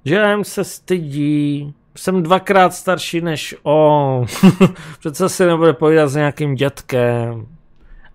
Žem 0.05 0.43
se 0.43 0.63
stydí, 0.63 1.73
jsem 1.95 2.23
dvakrát 2.23 2.73
starší 2.73 3.21
než 3.21 3.55
on. 3.63 4.25
Přece 4.99 5.29
si 5.29 5.45
nebude 5.45 5.73
povídat 5.73 6.09
s 6.09 6.15
nějakým 6.15 6.55
dětkem. 6.55 7.56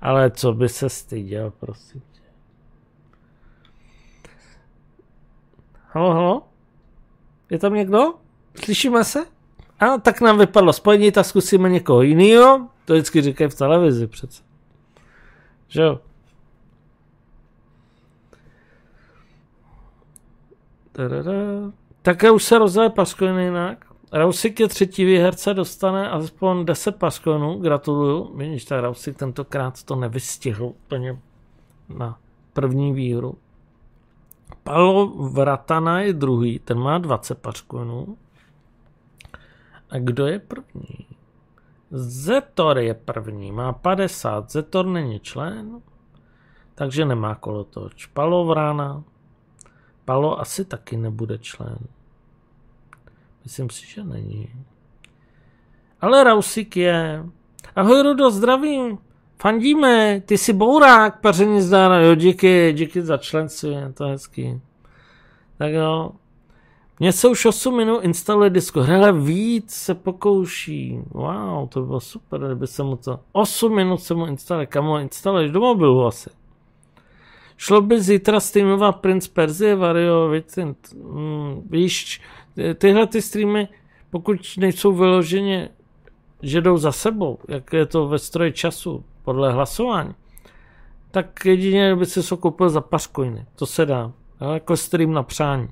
Ale 0.02 0.30
co 0.30 0.52
by 0.52 0.68
se 0.68 0.88
styděl, 0.88 1.50
prosím 1.50 2.02
tě. 2.12 2.21
Halo, 5.88 6.12
halo? 6.12 6.42
Je 7.50 7.59
tam 7.59 7.75
někdo? 7.75 8.14
Slyšíme 8.64 9.04
se? 9.04 9.25
A 9.80 9.99
tak 9.99 10.21
nám 10.21 10.38
vypadlo 10.38 10.73
spojení, 10.73 11.12
tak 11.12 11.26
zkusíme 11.26 11.68
někoho 11.68 12.02
jiného. 12.02 12.68
To 12.85 12.92
vždycky 12.92 13.23
říkají 13.23 13.50
v 13.50 13.54
televizi 13.54 14.06
přece. 14.06 14.42
Že 15.68 15.82
jo? 15.82 16.00
Také 22.02 22.30
už 22.30 22.44
se 22.44 22.59
rozdaje 22.59 22.90
paskojny 22.90 23.44
jinak. 23.44 23.91
Rausik 24.12 24.61
je 24.61 24.69
třetí 24.69 25.04
výherce, 25.04 25.54
dostane 25.54 26.11
aspoň 26.11 26.64
10 26.64 26.97
paskonů, 26.97 27.59
gratuluju. 27.59 28.37
Vidíš, 28.37 28.64
tak 28.64 28.81
Rausik 28.81 29.16
tentokrát 29.16 29.83
to 29.83 29.97
nevystihl 29.97 30.64
úplně 30.64 31.19
na 31.88 32.19
první 32.52 32.92
výhru. 32.92 33.38
Palo 34.62 35.07
Vratana 35.07 36.00
je 36.00 36.12
druhý, 36.12 36.59
ten 36.59 36.78
má 36.78 36.99
20 36.99 37.38
paskonů. 37.38 38.16
A 39.90 39.99
kdo 39.99 40.26
je 40.26 40.38
první? 40.38 41.07
Zetor 41.90 42.78
je 42.78 42.95
první, 42.95 43.52
má 43.52 43.73
50. 43.73 44.50
Zetor 44.50 44.87
není 44.87 45.21
člen, 45.21 45.81
takže 46.75 47.04
nemá 47.04 47.35
kolotoč. 47.35 48.07
Palo 48.07 48.45
Vrana. 48.45 49.04
Palo 50.04 50.40
asi 50.40 50.64
taky 50.64 50.97
nebude 50.97 51.38
člen. 51.38 51.78
Myslím 53.44 53.70
si, 53.70 53.87
že 53.87 54.04
není. 54.04 54.49
Ale 56.00 56.25
Rausik 56.25 56.76
je. 56.76 57.25
Ahoj 57.76 58.02
Rudo, 58.02 58.30
zdravím. 58.30 58.99
Fandíme, 59.42 60.22
ty 60.26 60.38
jsi 60.38 60.52
bourák, 60.52 61.20
paření 61.20 61.61
zdára. 61.61 62.00
Jo, 62.00 62.14
díky, 62.14 62.72
díky 62.76 63.02
za 63.02 63.16
členství, 63.16 63.76
to 63.94 64.04
hezký. 64.04 64.61
Tak 65.58 65.72
jo, 65.72 66.11
mně 67.02 67.12
se 67.12 67.28
už 67.28 67.46
8 67.46 67.76
minut 67.76 68.04
instaluje 68.04 68.50
disko. 68.50 68.82
Hele, 68.82 69.12
víc 69.12 69.70
se 69.70 69.94
pokouší. 69.94 70.99
Wow, 71.11 71.68
to 71.68 71.82
bylo 71.82 72.00
super, 72.00 72.40
kdyby 72.46 72.66
se 72.66 72.82
mu 72.82 72.96
to... 72.96 73.20
8 73.32 73.76
minut 73.76 74.02
se 74.02 74.14
mu 74.14 74.26
instaluje. 74.26 74.66
Kam 74.66 74.84
ho 74.84 74.99
instaluješ? 74.99 75.50
Do 75.50 75.61
mobilu 75.61 76.06
asi. 76.06 76.30
Šlo 77.56 77.80
by 77.80 78.02
zítra 78.02 78.40
streamovat 78.40 79.00
Prince 79.00 79.30
Perzie, 79.32 79.76
Vario, 79.76 80.28
Vincent. 80.28 80.78
Hmm, 80.92 81.62
víš, 81.70 82.20
tyhle 82.75 83.06
ty 83.06 83.23
streamy, 83.23 83.68
pokud 84.11 84.37
nejsou 84.59 84.92
vyloženě, 84.92 85.68
že 86.42 86.61
jdou 86.61 86.76
za 86.76 86.92
sebou, 86.92 87.38
jak 87.49 87.73
je 87.73 87.87
to 87.87 88.09
ve 88.09 88.18
stroji 88.18 88.52
času, 88.52 89.04
podle 89.23 89.52
hlasování, 89.52 90.14
tak 91.11 91.44
jedině 91.44 91.97
by 91.97 92.06
si 92.06 92.28
to 92.28 92.37
koupil 92.37 92.71
za 92.71 92.80
pařkojny. 92.80 93.47
To 93.56 93.66
se 93.66 93.87
dá. 93.87 94.12
Jako 94.52 94.76
stream 94.76 95.12
na 95.12 95.23
přání. 95.23 95.68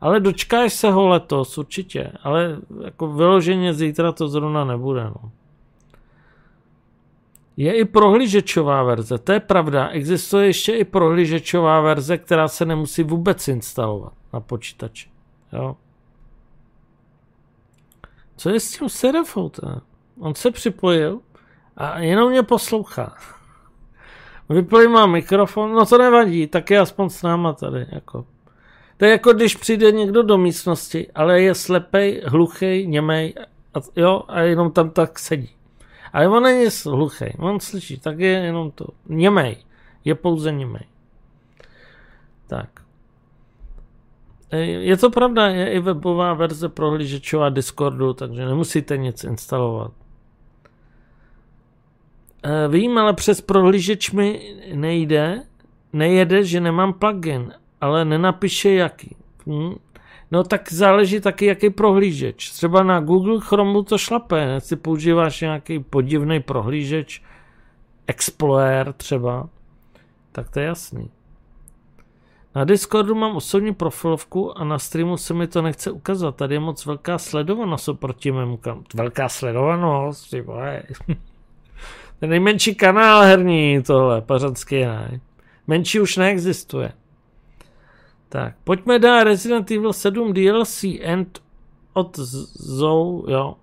Ale 0.00 0.20
dočkáš 0.20 0.72
se 0.72 0.90
ho 0.90 1.08
letos 1.08 1.58
určitě, 1.58 2.12
ale 2.22 2.56
jako 2.84 3.12
vyloženě 3.12 3.74
zítra 3.74 4.12
to 4.12 4.28
zrovna 4.28 4.64
nebude. 4.64 5.04
No. 5.04 5.30
Je 7.56 7.74
i 7.74 7.84
prohlížečová 7.84 8.82
verze, 8.82 9.18
to 9.18 9.32
je 9.32 9.40
pravda. 9.40 9.88
Existuje 9.88 10.46
ještě 10.46 10.72
i 10.72 10.84
prohlížečová 10.84 11.80
verze, 11.80 12.18
která 12.18 12.48
se 12.48 12.64
nemusí 12.64 13.02
vůbec 13.02 13.48
instalovat 13.48 14.12
na 14.32 14.40
počítači. 14.40 15.08
Jo. 15.52 15.76
Co 18.36 18.50
je 18.50 18.60
s 18.60 18.78
tím 18.78 18.88
Serafou? 18.88 19.50
On 20.20 20.34
se 20.34 20.50
připojil 20.50 21.20
a 21.76 21.98
jenom 21.98 22.30
mě 22.30 22.42
poslouchá. 22.42 23.16
Vyplý 24.48 24.88
má 24.88 25.06
mikrofon, 25.06 25.72
no 25.72 25.86
to 25.86 25.98
nevadí, 25.98 26.46
tak 26.46 26.70
je 26.70 26.78
aspoň 26.78 27.08
s 27.08 27.22
náma 27.22 27.52
tady. 27.52 27.86
Jako. 27.92 28.26
To 28.96 29.04
je 29.04 29.10
jako 29.10 29.32
když 29.32 29.56
přijde 29.56 29.92
někdo 29.92 30.22
do 30.22 30.38
místnosti, 30.38 31.10
ale 31.14 31.40
je 31.42 31.54
slepej, 31.54 32.22
hluchý, 32.26 32.86
němej, 32.86 33.34
a, 33.74 33.78
jo, 33.96 34.22
a 34.28 34.40
jenom 34.40 34.72
tam 34.72 34.90
tak 34.90 35.18
sedí. 35.18 35.50
Ale 36.12 36.28
on 36.28 36.42
není 36.42 36.66
hluchý, 36.84 37.24
on 37.38 37.60
slyší, 37.60 38.00
tak 38.00 38.18
je 38.18 38.30
jenom 38.30 38.70
to. 38.70 38.86
Němej, 39.06 39.56
je 40.04 40.14
pouze 40.14 40.52
němej. 40.52 40.84
Tak. 42.46 42.83
E, 44.54 44.58
je 44.66 44.96
to 44.96 45.10
pravda, 45.10 45.46
je 45.46 45.72
i 45.72 45.80
webová 45.80 46.34
verze 46.34 46.68
prohlížečová 46.68 47.48
Discordu, 47.48 48.12
takže 48.12 48.46
nemusíte 48.46 48.96
nic 48.96 49.24
instalovat. 49.24 49.92
E, 52.42 52.68
vím, 52.68 52.98
ale 52.98 53.12
přes 53.12 53.40
prohlížeč 53.40 54.10
mi 54.10 54.56
nejde, 54.74 55.42
nejede, 55.92 56.44
že 56.44 56.60
nemám 56.60 56.92
plugin, 56.92 57.52
ale 57.80 58.04
nenapíše 58.04 58.70
jaký. 58.70 59.16
Hm? 59.46 59.74
No 60.30 60.44
tak 60.44 60.72
záleží 60.72 61.20
taky, 61.20 61.46
jaký 61.46 61.70
prohlížeč. 61.70 62.50
Třeba 62.50 62.82
na 62.82 63.00
Google 63.00 63.40
Chromu 63.40 63.82
to 63.82 63.98
šlape, 63.98 64.40
jestli 64.54 64.76
používáš 64.76 65.40
nějaký 65.40 65.78
podivný 65.78 66.40
prohlížeč, 66.40 67.22
Explorer 68.06 68.92
třeba, 68.92 69.48
tak 70.32 70.50
to 70.50 70.60
je 70.60 70.66
jasný. 70.66 71.10
Na 72.54 72.64
Discordu 72.64 73.14
mám 73.14 73.36
osobní 73.36 73.74
profilovku 73.74 74.58
a 74.58 74.64
na 74.64 74.78
streamu 74.78 75.16
se 75.16 75.34
mi 75.34 75.46
to 75.46 75.62
nechce 75.62 75.90
ukazovat. 75.90 76.36
Tady 76.36 76.54
je 76.54 76.60
moc 76.60 76.86
velká 76.86 77.18
sledovanost 77.18 77.88
oproti 77.88 78.32
mému 78.32 78.56
kam. 78.56 78.84
Velká 78.94 79.28
sledovanost, 79.28 80.30
ty 80.30 80.40
vole. 80.40 80.82
Ten 82.20 82.30
nejmenší 82.30 82.74
kanál 82.74 83.22
herní 83.22 83.82
tohle, 83.82 84.20
pařanský 84.20 84.80
ne. 84.80 85.20
Menší 85.66 86.00
už 86.00 86.16
neexistuje. 86.16 86.92
Tak, 88.28 88.54
pojďme 88.64 88.98
dát 88.98 89.24
Resident 89.24 89.70
Evil 89.70 89.92
7 89.92 90.32
DLC 90.32 90.84
End 91.00 91.42
od 91.92 92.18
Zou, 92.18 93.30
jo. 93.30 93.56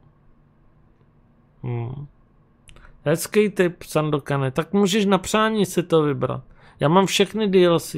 Hmm. 1.63 2.07
Hezký 3.05 3.49
typ, 3.49 3.83
Sandokane. 3.83 4.51
Tak 4.51 4.73
můžeš 4.73 5.05
na 5.05 5.17
přání 5.17 5.65
si 5.65 5.83
to 5.83 6.03
vybrat. 6.03 6.43
Já 6.79 6.87
mám 6.87 7.05
všechny 7.05 7.47
DLC. 7.47 7.95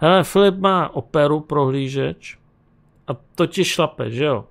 Hele, 0.00 0.24
Filip 0.24 0.58
má 0.58 0.88
operu 0.88 1.40
prohlížeč 1.40 2.38
a 3.06 3.14
to 3.34 3.46
ti 3.46 3.64
šlape, 3.64 4.10
že 4.10 4.24
jo? 4.24 4.44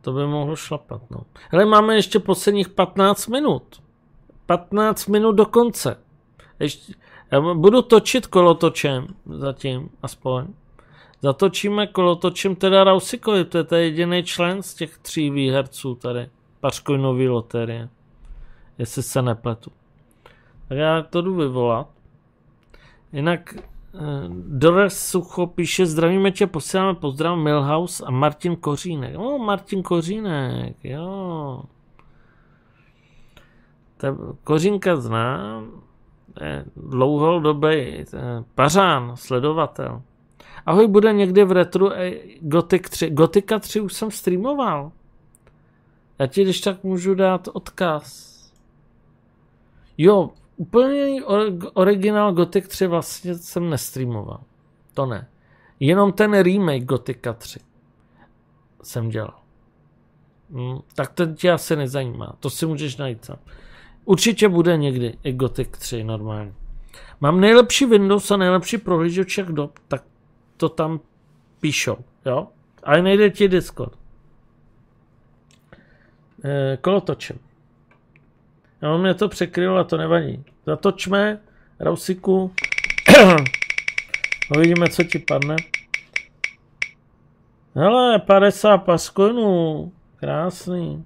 To 0.00 0.12
by 0.12 0.26
mohlo 0.26 0.56
šlapat, 0.56 1.10
no. 1.10 1.20
Hele, 1.50 1.64
máme 1.64 1.94
ještě 1.94 2.18
posledních 2.18 2.68
15 2.68 3.26
minut. 3.26 3.82
15 4.46 5.06
minut 5.06 5.32
do 5.32 5.46
konce. 5.46 5.96
Ještě, 6.60 6.92
já 7.30 7.40
budu 7.40 7.82
točit 7.82 8.26
kolotočem 8.26 9.06
zatím, 9.26 9.90
aspoň. 10.02 10.46
Zatočíme 11.22 11.86
kolotočem 11.86 12.56
teda 12.56 12.84
Rausikovi, 12.84 13.44
to 13.44 13.58
je 13.58 13.64
ten 13.64 13.78
jediný 13.78 14.22
člen 14.22 14.62
z 14.62 14.74
těch 14.74 14.98
tří 14.98 15.30
výherců 15.30 15.94
tady. 15.94 16.30
Paškojnový 16.60 17.28
loterie. 17.28 17.88
Jestli 18.78 19.02
se 19.02 19.22
nepletu. 19.22 19.77
Tak 20.68 20.78
já 20.78 21.02
to 21.02 21.22
jdu 21.22 21.34
vyvolat. 21.34 21.88
Jinak 23.12 23.54
eh, 23.54 23.60
Doris 24.46 24.98
Sucho 24.98 25.46
píše, 25.46 25.86
zdravíme 25.86 26.30
tě, 26.30 26.46
posíláme 26.46 26.94
pozdrav 26.94 27.38
Milhouse 27.38 28.04
a 28.04 28.10
Martin 28.10 28.56
Kořínek. 28.56 29.18
O, 29.18 29.38
Martin 29.38 29.82
Kořínek, 29.82 30.76
jo. 30.84 31.62
Ta 33.96 34.16
Kořínka 34.44 34.96
znám, 34.96 35.82
dlouhodobý 36.76 37.76
eh, 37.76 38.04
pařán, 38.54 39.16
sledovatel. 39.16 40.02
Ahoj, 40.66 40.88
bude 40.88 41.12
někde 41.12 41.44
v 41.44 41.52
retru 41.52 41.92
eh, 41.92 42.12
Gothic 42.40 42.90
3. 42.90 43.10
Gotika 43.10 43.58
3 43.58 43.80
už 43.80 43.92
jsem 43.92 44.10
streamoval. 44.10 44.92
Já 46.18 46.26
ti 46.26 46.44
když 46.44 46.60
tak 46.60 46.84
můžu 46.84 47.14
dát 47.14 47.48
odkaz. 47.52 48.28
Jo, 49.98 50.30
úplně 50.58 51.24
originál 51.74 52.32
Gothic 52.32 52.68
3 52.68 52.86
vlastně 52.86 53.34
jsem 53.34 53.70
nestreamoval. 53.70 54.40
To 54.94 55.06
ne. 55.06 55.28
Jenom 55.80 56.12
ten 56.12 56.38
remake 56.38 56.84
Gotika 56.84 57.32
3 57.32 57.60
jsem 58.82 59.08
dělal. 59.08 59.34
Hmm, 60.50 60.78
tak 60.94 61.12
ten 61.12 61.34
tě 61.34 61.52
asi 61.52 61.76
nezajímá. 61.76 62.36
To 62.40 62.50
si 62.50 62.66
můžeš 62.66 62.96
najít 62.96 63.24
sám. 63.24 63.38
Určitě 64.04 64.48
bude 64.48 64.76
někdy 64.76 65.18
i 65.22 65.32
Gothic 65.32 65.68
3 65.70 66.04
normálně. 66.04 66.52
Mám 67.20 67.40
nejlepší 67.40 67.86
Windows 67.86 68.30
a 68.30 68.36
nejlepší 68.36 68.78
prohlížeč 68.78 69.28
všech 69.28 69.46
dob, 69.46 69.78
tak 69.88 70.04
to 70.56 70.68
tam 70.68 71.00
píšou, 71.60 71.96
jo? 72.26 72.48
Ale 72.82 73.02
nejde 73.02 73.30
ti 73.30 73.48
Discord. 73.48 73.98
E, 76.44 76.78
kolotočem. 76.80 77.38
Jo, 78.82 78.98
mě 78.98 79.14
to 79.14 79.28
překrylo 79.28 79.76
a 79.76 79.84
to 79.84 79.96
nevadí. 79.96 80.44
Zatočme, 80.66 81.40
Rausiku. 81.80 82.52
Uvidíme, 84.56 84.88
co 84.88 85.04
ti 85.04 85.18
padne. 85.18 85.56
Hele, 87.74 88.18
50 88.18 88.78
paskojnů. 88.78 89.92
Krásný. 90.16 91.04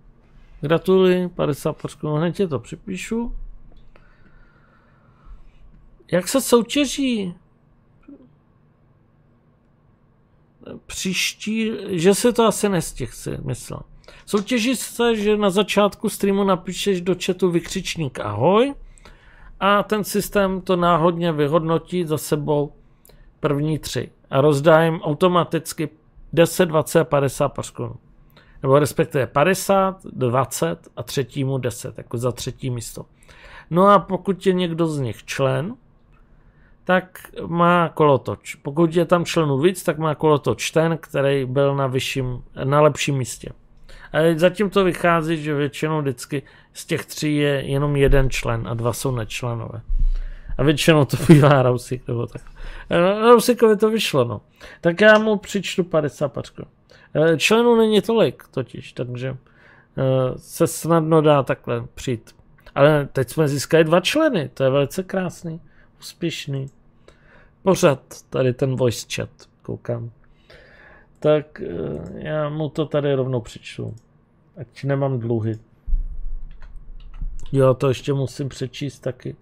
Gratuluji, 0.61 1.29
50 1.29 1.73
prsků, 1.73 2.15
hned 2.15 2.33
tě 2.33 2.49
to 2.49 2.59
připíšu. 2.59 3.37
Jak 6.13 6.29
se 6.29 6.41
soutěží? 6.41 7.35
Příští, 10.87 11.73
že 11.89 12.15
se 12.15 12.33
to 12.33 12.47
asi 12.47 12.69
nestihl, 12.69 13.13
si 13.13 13.39
myslel. 13.45 13.81
Soutěží 14.27 14.77
se, 14.77 15.17
že 15.17 15.37
na 15.37 15.51
začátku 15.51 16.09
streamu 16.09 16.45
napíšeš 16.45 17.01
do 17.01 17.17
chatu 17.27 17.51
vykřičník 17.51 18.21
ahoj 18.21 18.75
a 19.61 19.83
ten 19.83 20.05
systém 20.05 20.61
to 20.61 20.77
náhodně 20.77 21.33
vyhodnotí 21.33 22.05
za 22.05 22.19
sebou 22.19 22.73
první 23.41 23.79
tři 23.79 24.11
a 24.31 24.41
rozdá 24.41 24.83
jim 24.83 25.01
automaticky 25.01 25.89
10, 26.33 26.67
20 26.67 27.05
50 27.05 27.49
prsků 27.49 27.97
nebo 28.63 28.79
respektive 28.79 29.27
50, 29.27 30.05
20 30.05 30.89
a 30.97 31.03
třetímu 31.03 31.59
10, 31.59 31.99
jako 31.99 32.19
za 32.19 32.33
třetí 32.33 32.71
místo. 32.71 33.07
No 33.71 33.89
a 33.89 33.99
pokud 33.99 34.47
je 34.47 34.53
někdo 34.53 34.87
z 34.87 35.01
nich 35.01 35.25
člen, 35.25 35.75
tak 36.85 37.19
má 37.47 37.89
kolotoč. 37.89 38.55
Pokud 38.55 38.97
je 38.97 39.05
tam 39.05 39.25
členů 39.25 39.59
víc, 39.59 39.83
tak 39.83 39.99
má 39.99 40.15
kolotoč 40.15 40.71
ten, 40.71 40.99
který 40.99 41.45
byl 41.45 41.75
na 41.75 41.87
vyšším, 41.87 42.43
na 42.65 42.81
lepším 42.81 43.17
místě. 43.17 43.53
A 44.13 44.39
zatím 44.39 44.71
to 44.71 44.85
vychází, 44.85 45.43
že 45.43 45.55
většinou 45.55 46.01
vždycky 46.01 46.43
z 46.73 46.85
těch 46.85 47.07
tří 47.07 47.37
je 47.37 47.63
jenom 47.71 47.97
jeden 47.97 48.31
člen 48.31 48.69
a 48.69 48.75
dva 48.75 48.93
jsou 48.93 49.11
nečlenové. 49.11 49.81
A 50.59 50.63
většinou 50.63 51.05
to 51.05 51.17
bývá 51.29 51.63
Rausik 51.63 52.09
nebo 52.09 52.27
tak. 52.27 52.43
Rausikovi 53.21 53.77
to 53.77 53.91
vyšlo, 53.91 54.25
no. 54.25 54.41
Tak 54.81 55.01
já 55.01 55.19
mu 55.19 55.37
přičtu 55.37 55.85
50 55.85 56.29
pačků. 56.29 56.63
Eh, 57.15 57.37
členů 57.37 57.77
není 57.77 58.03
tolik 58.03 58.45
totiž, 58.51 58.93
takže 58.93 59.29
eh, 59.29 60.03
se 60.37 60.67
snadno 60.67 61.21
dá 61.21 61.43
takhle 61.43 61.85
přijít. 61.95 62.35
Ale 62.75 63.09
teď 63.13 63.31
jsme 63.31 63.49
získali 63.49 63.85
dva 63.85 64.01
členy, 64.01 64.51
to 64.55 64.65
je 64.65 64.71
velice 64.71 65.03
krásný, 65.03 65.61
úspěšný. 66.01 66.71
Pořád 67.63 68.01
tady 68.31 68.53
ten 68.55 68.77
voice 68.77 69.07
chat, 69.15 69.31
koukám. 69.63 70.11
Tak 71.23 71.61
eh, 71.61 72.29
já 72.29 72.49
mu 72.49 72.69
to 72.69 72.87
tady 72.87 73.15
rovnou 73.15 73.41
přečtu. 73.41 73.95
Ať 74.57 74.85
nemám 74.85 75.19
dluhy. 75.19 75.59
Jo, 77.53 77.75
to 77.75 77.89
ještě 77.89 78.13
musím 78.13 78.49
přečíst 78.49 78.99
taky. 78.99 79.37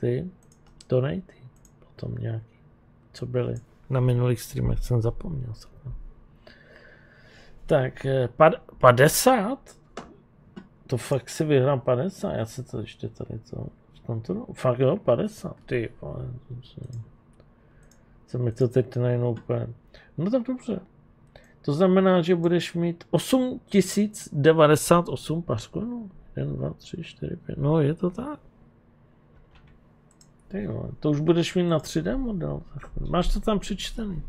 Ty, 0.00 0.30
donaty, 0.88 1.34
potom 1.78 2.14
nějaký, 2.14 2.58
co 3.12 3.26
byly 3.26 3.54
na 3.90 4.00
minulých 4.00 4.40
streamech, 4.40 4.78
jsem 4.78 5.02
zapomněl. 5.02 5.52
Tak, 7.66 8.06
50? 8.78 9.58
Eh, 9.98 10.02
to 10.86 10.96
fakt 10.96 11.30
si 11.30 11.44
vyhrám 11.44 11.80
50, 11.80 12.32
já 12.32 12.46
se 12.46 12.62
to 12.62 12.80
ještě 12.80 13.08
tady 13.08 13.38
to 13.38 13.66
zkontroluji. 13.94 14.52
Fakt 14.52 14.78
jo, 14.78 14.96
50, 14.96 15.56
ty 15.66 15.90
vole. 16.00 16.28
Se 18.32 18.38
mi 18.38 18.52
to 18.52 18.68
teď 18.68 18.96
najednou 18.96 19.30
úplně... 19.30 19.66
No 20.18 20.30
tak 20.30 20.42
dobře. 20.42 20.80
To 21.64 21.72
znamená, 21.72 22.22
že 22.22 22.36
budeš 22.36 22.74
mít 22.74 23.04
8098 23.10 25.42
paskonů. 25.42 26.10
1, 26.36 26.54
2, 26.54 26.70
3, 26.70 27.02
4, 27.02 27.36
5. 27.36 27.58
No, 27.58 27.80
je 27.80 27.94
to 27.94 28.10
tak. 28.10 28.40
Jo, 30.52 30.90
to 31.00 31.10
už 31.10 31.20
budeš 31.20 31.54
mít 31.54 31.68
na 31.68 31.78
3D 31.78 32.18
model. 32.18 32.62
Máš 33.10 33.28
to 33.28 33.40
tam 33.40 33.58
přečtený. 33.58 34.22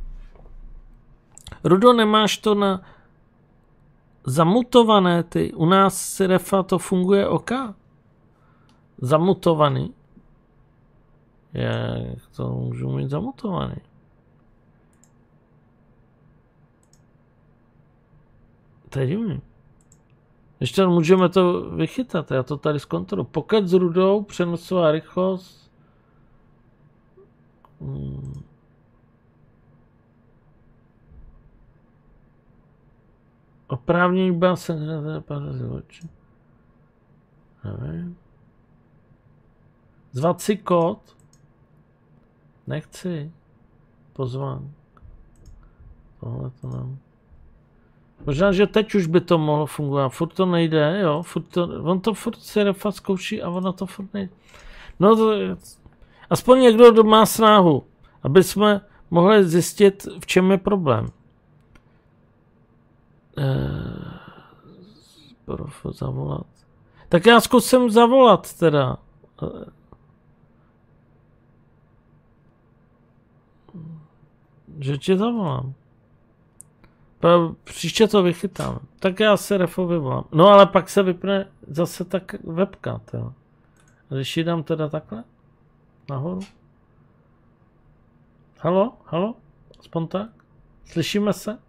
Rudo, 1.63 1.93
nemáš 1.93 2.37
to 2.37 2.55
na 2.55 2.81
zamutované 4.25 5.23
ty. 5.23 5.53
U 5.53 5.65
nás 5.65 5.97
si 5.97 6.27
refa 6.27 6.63
to 6.63 6.79
funguje 6.79 7.27
OK. 7.27 7.51
Zamutovaný. 8.97 9.93
Jak 11.53 12.27
to 12.35 12.49
můžu 12.49 12.91
mít 12.91 13.09
zamutovaný? 13.09 13.75
To 18.93 18.99
je 18.99 19.07
divný. 19.07 19.41
Ještě 20.59 20.85
můžeme 20.85 21.29
to 21.29 21.69
vychytat, 21.69 22.31
já 22.31 22.43
to 22.43 22.57
tady 22.57 22.79
zkontroluji. 22.79 23.27
Pokud 23.31 23.67
s 23.67 23.73
rudou, 23.73 24.23
přenosová 24.23 24.91
rychlost. 24.91 25.71
Hmm. 27.81 28.43
Oprávnění 33.67 34.31
byla 34.31 34.55
se 34.55 34.75
oči. 35.77 36.09
Nevím. 37.63 38.17
Zvat 40.11 40.41
si 40.41 40.57
kód? 40.57 41.17
Nechci. 42.67 43.31
Pozván. 44.13 44.71
Tohle 46.19 46.49
to 46.49 46.67
nám. 46.67 46.99
Možná, 48.25 48.51
že 48.51 48.67
teď 48.67 48.95
už 48.95 49.07
by 49.07 49.21
to 49.21 49.37
mohlo 49.37 49.65
fungovat. 49.65 50.09
Furt 50.09 50.33
to 50.33 50.45
nejde, 50.45 50.99
jo. 51.01 51.23
Furt 51.23 51.43
to, 51.43 51.63
on 51.83 51.99
to 51.99 52.13
furt 52.13 52.39
se 52.39 52.63
refa 52.63 52.91
zkouší 52.91 53.41
a 53.41 53.49
ono 53.49 53.73
to 53.73 53.85
furt 53.85 54.13
nejde. 54.13 54.33
No 54.99 55.15
to, 55.15 55.31
aspoň 56.29 56.59
někdo 56.59 57.03
má 57.03 57.25
snahu, 57.25 57.83
aby 58.23 58.43
jsme 58.43 58.81
mohli 59.11 59.43
zjistit, 59.43 60.07
v 60.19 60.25
čem 60.25 60.51
je 60.51 60.57
problém. 60.57 61.07
Eh, 63.37 64.19
prof, 65.45 65.85
zavolat. 65.91 66.47
Tak 67.09 67.25
já 67.25 67.41
zkusím 67.41 67.89
zavolat 67.89 68.57
teda. 68.57 68.97
Eh, 69.43 69.65
že 74.79 74.97
ti 74.97 75.17
zavolám. 75.17 75.73
Příště 77.63 78.07
to 78.07 78.23
vychytám. 78.23 78.79
Tak 78.99 79.19
já 79.19 79.37
se 79.37 79.57
refovi 79.57 79.97
volám. 79.97 80.23
No 80.31 80.47
ale 80.47 80.65
pak 80.65 80.89
se 80.89 81.03
vypne 81.03 81.51
zase 81.67 82.05
tak 82.05 82.35
webka. 82.43 83.01
Teda. 83.05 83.33
Když 84.09 84.37
ji 84.37 84.43
dám 84.43 84.63
teda 84.63 84.89
takhle? 84.89 85.23
Nahoru? 86.09 86.39
Halo? 88.59 88.93
Halo? 89.05 89.35
Aspoň 89.79 90.07
tak? 90.07 90.29
Slyšíme 90.85 91.33
se? 91.33 91.59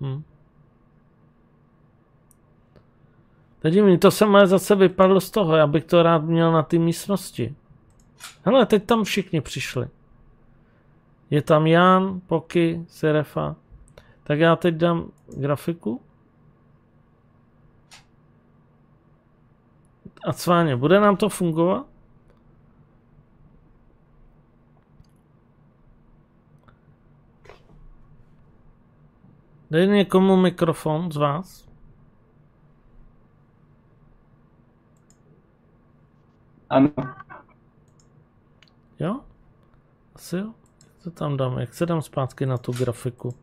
Hm. 0.00 0.22
Teď 3.58 3.82
mi 3.82 3.98
to 3.98 4.10
se 4.10 4.24
zase 4.44 4.74
vypadlo 4.74 5.20
z 5.20 5.30
toho, 5.30 5.56
já 5.56 5.66
bych 5.66 5.84
to 5.84 6.02
rád 6.02 6.18
měl 6.18 6.52
na 6.52 6.62
té 6.62 6.78
místnosti. 6.78 7.56
Hele, 8.44 8.66
teď 8.66 8.86
tam 8.86 9.04
všichni 9.04 9.40
přišli. 9.40 9.88
Je 11.30 11.42
tam 11.42 11.66
Jan, 11.66 12.20
Poky, 12.26 12.84
Serefa. 12.88 13.56
Tak 14.22 14.38
já 14.38 14.56
teď 14.56 14.74
dám 14.74 15.10
grafiku. 15.36 16.00
A 20.26 20.32
cváně, 20.32 20.76
bude 20.76 21.00
nám 21.00 21.16
to 21.16 21.28
fungovat? 21.28 21.86
Dej 29.70 29.88
někomu 29.88 30.36
mikrofon 30.36 31.12
z 31.12 31.16
vás. 31.16 31.68
Ano. 36.70 36.90
Jo? 38.98 39.20
Asi 40.14 40.36
jo? 40.36 40.52
To 41.02 41.10
tam 41.10 41.36
dám? 41.36 41.58
Jak 41.58 41.74
se 41.74 41.86
dám 41.86 42.02
zpátky 42.02 42.46
na 42.46 42.58
tu 42.58 42.72
grafiku? 42.72 43.34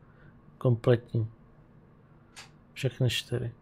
Kompletní. 0.58 1.30
Všechny 2.72 3.10
čtyři. 3.10 3.52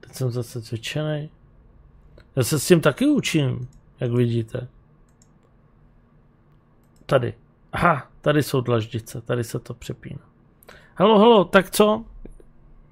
Teď 0.00 0.14
jsem 0.14 0.30
zase 0.30 0.62
cvičený. 0.62 1.30
Já 2.36 2.44
se 2.44 2.58
s 2.58 2.66
tím 2.66 2.80
taky 2.80 3.06
učím, 3.06 3.68
jak 4.00 4.12
vidíte. 4.12 4.68
Tady. 7.06 7.34
Aha, 7.72 8.10
tady 8.20 8.42
jsou 8.42 8.60
dlaždice, 8.60 9.20
tady 9.20 9.44
se 9.44 9.58
to 9.58 9.74
přepíná. 9.74 10.30
Halo, 10.94 11.18
halo, 11.18 11.44
tak 11.44 11.70
co? 11.70 12.04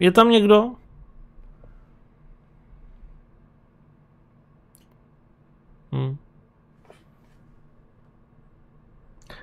Je 0.01 0.13
tam 0.13 0.31
někdo? 0.31 0.75
Hmm. 5.93 6.17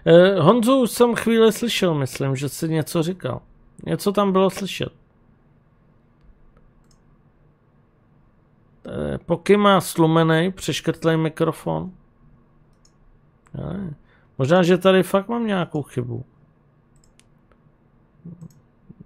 Eh, 0.06 0.40
Honzu 0.40 0.88
jsem 0.88 1.16
chvíli 1.16 1.52
slyšel, 1.52 1.94
myslím, 1.96 2.36
že 2.36 2.50
jsi 2.50 2.70
něco 2.70 3.04
říkal. 3.04 3.42
Něco 3.86 4.12
tam 4.12 4.32
bylo 4.32 4.50
slyšet. 4.50 4.94
Eh, 8.88 9.18
Poky 9.18 9.58
má 9.58 9.82
slumený, 9.82 10.52
přeškrtlej 10.52 11.18
mikrofon. 11.18 11.92
Ne. 13.54 13.96
Možná, 14.38 14.64
že 14.64 14.78
tady 14.78 15.04
fakt 15.04 15.28
mám 15.28 15.48
nějakou 15.48 15.84
chybu. 15.84 16.26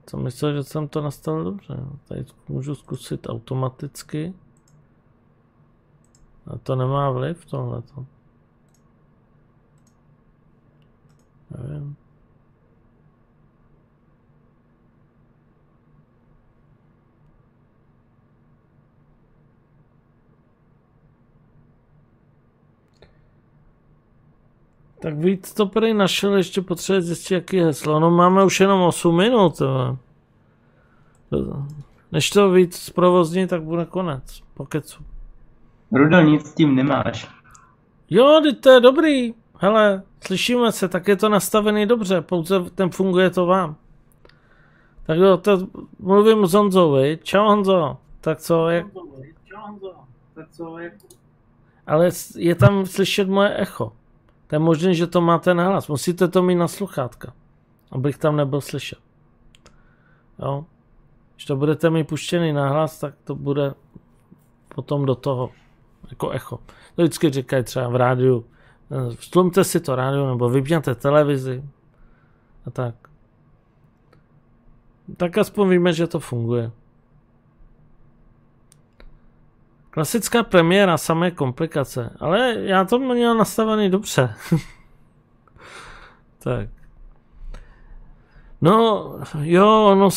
Co 0.05 0.17
myslel, 0.17 0.53
že 0.53 0.63
jsem 0.63 0.87
to 0.87 1.01
nastavil 1.01 1.43
dobře. 1.43 1.77
Tady 2.07 2.25
můžu 2.47 2.75
zkusit 2.75 3.27
automaticky. 3.29 4.33
A 6.49 6.57
to 6.57 6.75
nemá 6.75 7.11
vliv 7.11 7.45
tohleto. 7.45 8.05
Nevím. 11.57 11.95
Tak 25.01 25.17
víc 25.17 25.53
to 25.53 25.65
prý 25.65 25.93
našel, 25.93 26.37
ještě 26.37 26.61
potřebuje 26.61 27.01
zjistit, 27.01 27.33
jaký 27.33 27.57
je 27.57 27.65
heslo. 27.65 27.99
No 27.99 28.11
máme 28.11 28.43
už 28.45 28.59
jenom 28.59 28.81
8 28.81 29.17
minut. 29.17 29.61
Ale. 29.61 29.97
Než 32.11 32.29
to 32.29 32.51
víc 32.51 32.75
zprovozní, 32.75 33.47
tak 33.47 33.63
bude 33.63 33.85
konec. 33.85 34.41
Pokecu. 34.53 35.03
Rudo, 35.91 36.21
nic 36.21 36.45
s 36.45 36.53
tím 36.53 36.75
nemáš. 36.75 37.27
Jo, 38.09 38.41
to 38.61 38.69
je 38.69 38.79
dobrý. 38.79 39.33
Hele, 39.57 40.03
slyšíme 40.25 40.71
se, 40.71 40.87
tak 40.87 41.07
je 41.07 41.15
to 41.15 41.29
nastavený 41.29 41.85
dobře, 41.85 42.21
pouze 42.21 42.59
ten 42.75 42.89
funguje 42.89 43.29
to 43.29 43.45
vám. 43.45 43.75
Tak 45.05 45.17
jo, 45.17 45.37
to 45.37 45.67
mluvím 45.99 46.45
s 46.45 46.53
Honzovi. 46.53 47.19
Čau 47.23 47.45
Honzo. 47.45 47.97
Tak 48.21 48.39
co, 48.39 48.69
jak... 48.69 48.85
Čau 49.45 49.61
Honzo. 49.61 49.95
Tak 50.33 50.49
co, 50.49 50.79
jak... 50.79 50.93
Ale 51.87 52.09
je 52.35 52.55
tam 52.55 52.85
slyšet 52.85 53.29
moje 53.29 53.57
echo. 53.57 53.91
To 54.47 54.55
je 54.55 54.59
možné, 54.59 54.93
že 54.93 55.07
to 55.07 55.21
máte 55.21 55.53
na 55.53 55.67
hlas. 55.67 55.87
Musíte 55.87 56.27
to 56.27 56.43
mít 56.43 56.55
na 56.55 56.67
sluchátka, 56.67 57.33
abych 57.91 58.17
tam 58.17 58.35
nebyl 58.35 58.61
slyšet. 58.61 58.99
Jo. 60.39 60.65
Když 61.35 61.45
to 61.45 61.55
budete 61.55 61.89
mít 61.89 62.07
puštěný 62.07 62.53
na 62.53 62.69
hlas, 62.69 62.99
tak 62.99 63.13
to 63.23 63.35
bude 63.35 63.73
potom 64.75 65.05
do 65.05 65.15
toho 65.15 65.49
jako 66.09 66.29
echo. 66.31 66.57
To 66.95 67.01
vždycky 67.01 67.29
říkají 67.29 67.63
třeba 67.63 67.89
v 67.89 67.95
rádiu, 67.95 68.45
stlumte 69.19 69.63
si 69.63 69.79
to 69.79 69.95
rádio 69.95 70.27
nebo 70.29 70.49
vypněte 70.49 70.95
televizi 70.95 71.63
a 72.65 72.71
tak. 72.71 72.95
Tak 75.17 75.37
aspoň 75.37 75.69
víme, 75.69 75.93
že 75.93 76.07
to 76.07 76.19
funguje. 76.19 76.71
Klasická 79.89 80.43
premiéra, 80.43 80.97
samé 80.97 81.31
komplikace. 81.31 82.17
Ale 82.19 82.55
já 82.59 82.85
to 82.85 82.99
měl 82.99 83.35
nastavený 83.35 83.89
dobře. 83.89 84.35
tak. 86.39 86.69
No, 88.61 89.15
jo, 89.39 89.85
ono 89.91 90.11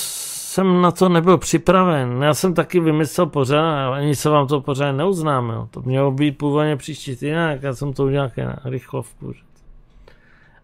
jsem 0.53 0.81
na 0.81 0.91
to 0.91 1.09
nebyl 1.09 1.39
připraven. 1.39 2.23
Já 2.23 2.35
jsem 2.35 2.55
taky 2.55 2.81
vymyslel 2.81 3.27
pořád, 3.27 3.93
ani 3.93 4.17
se 4.17 4.29
vám 4.29 4.47
to 4.47 4.61
pořád 4.61 4.93
neuznámil. 4.93 5.69
To 5.71 5.83
mělo 5.83 6.11
být 6.11 6.39
původně 6.39 6.77
příští 6.77 7.17
týden, 7.17 7.59
já 7.63 7.75
jsem 7.75 7.93
to 7.93 8.05
udělal 8.05 8.31
na 8.37 8.59
rychlovku. 8.65 9.33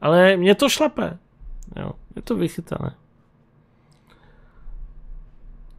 Ale 0.00 0.36
mě 0.36 0.54
to 0.54 0.68
šlape. 0.68 1.18
Jo, 1.76 1.90
je 2.16 2.22
to 2.22 2.36
vychytané. 2.36 2.94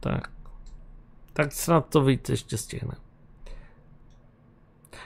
Tak. 0.00 0.28
Tak 1.32 1.52
snad 1.52 1.88
to 1.88 2.02
víc 2.02 2.28
ještě 2.28 2.56
stihne. 2.56 2.94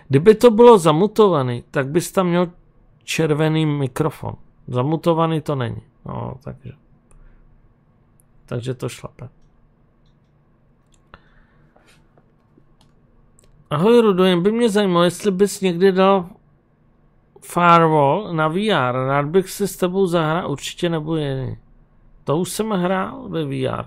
Kdyby 0.08 0.34
to 0.34 0.50
bylo 0.50 0.78
zamutovaný, 0.78 1.64
tak 1.70 1.88
bys 1.88 2.12
tam 2.12 2.28
měl 2.28 2.50
červený 3.04 3.66
mikrofon. 3.66 4.34
Zamutovaný 4.68 5.40
to 5.40 5.54
není. 5.54 5.82
No, 6.06 6.34
takže. 6.44 6.84
Takže 8.46 8.74
to 8.74 8.88
šlape. 8.88 9.28
Ahoj 13.70 14.00
Rudo, 14.00 14.24
jen 14.24 14.42
by 14.42 14.52
mě 14.52 14.68
zajímalo, 14.68 15.04
jestli 15.04 15.30
bys 15.30 15.61
někdy 15.61 15.92
dal 15.92 16.28
Firewall 17.40 18.33
na 18.33 18.48
VR, 18.48 18.92
rád 19.07 19.26
bych 19.26 19.50
si 19.50 19.68
s 19.68 19.76
tebou 19.76 20.07
zahrál, 20.07 20.50
určitě 20.50 20.88
nebo 20.88 21.16
jiný. 21.16 21.57
To 22.24 22.37
už 22.37 22.48
jsem 22.50 22.70
hrál 22.70 23.28
ve 23.28 23.44
VR. 23.44 23.85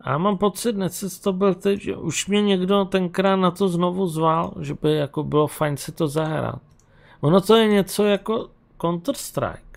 A 0.00 0.10
já 0.10 0.18
mám 0.18 0.38
pocit, 0.38 0.72
dnes 0.72 1.20
to 1.20 1.32
byl 1.32 1.54
teď, 1.54 1.80
že 1.80 1.96
už 1.96 2.26
mě 2.26 2.42
někdo 2.42 2.84
tenkrát 2.84 3.36
na 3.36 3.50
to 3.50 3.68
znovu 3.68 4.06
zval, 4.06 4.54
že 4.60 4.74
by 4.82 4.94
jako 4.94 5.24
bylo 5.24 5.46
fajn 5.46 5.76
si 5.76 5.92
to 5.92 6.08
zahrát. 6.08 6.62
Ono 7.20 7.40
to 7.40 7.56
je 7.56 7.68
něco 7.68 8.04
jako 8.04 8.48
Counter-Strike, 8.78 9.69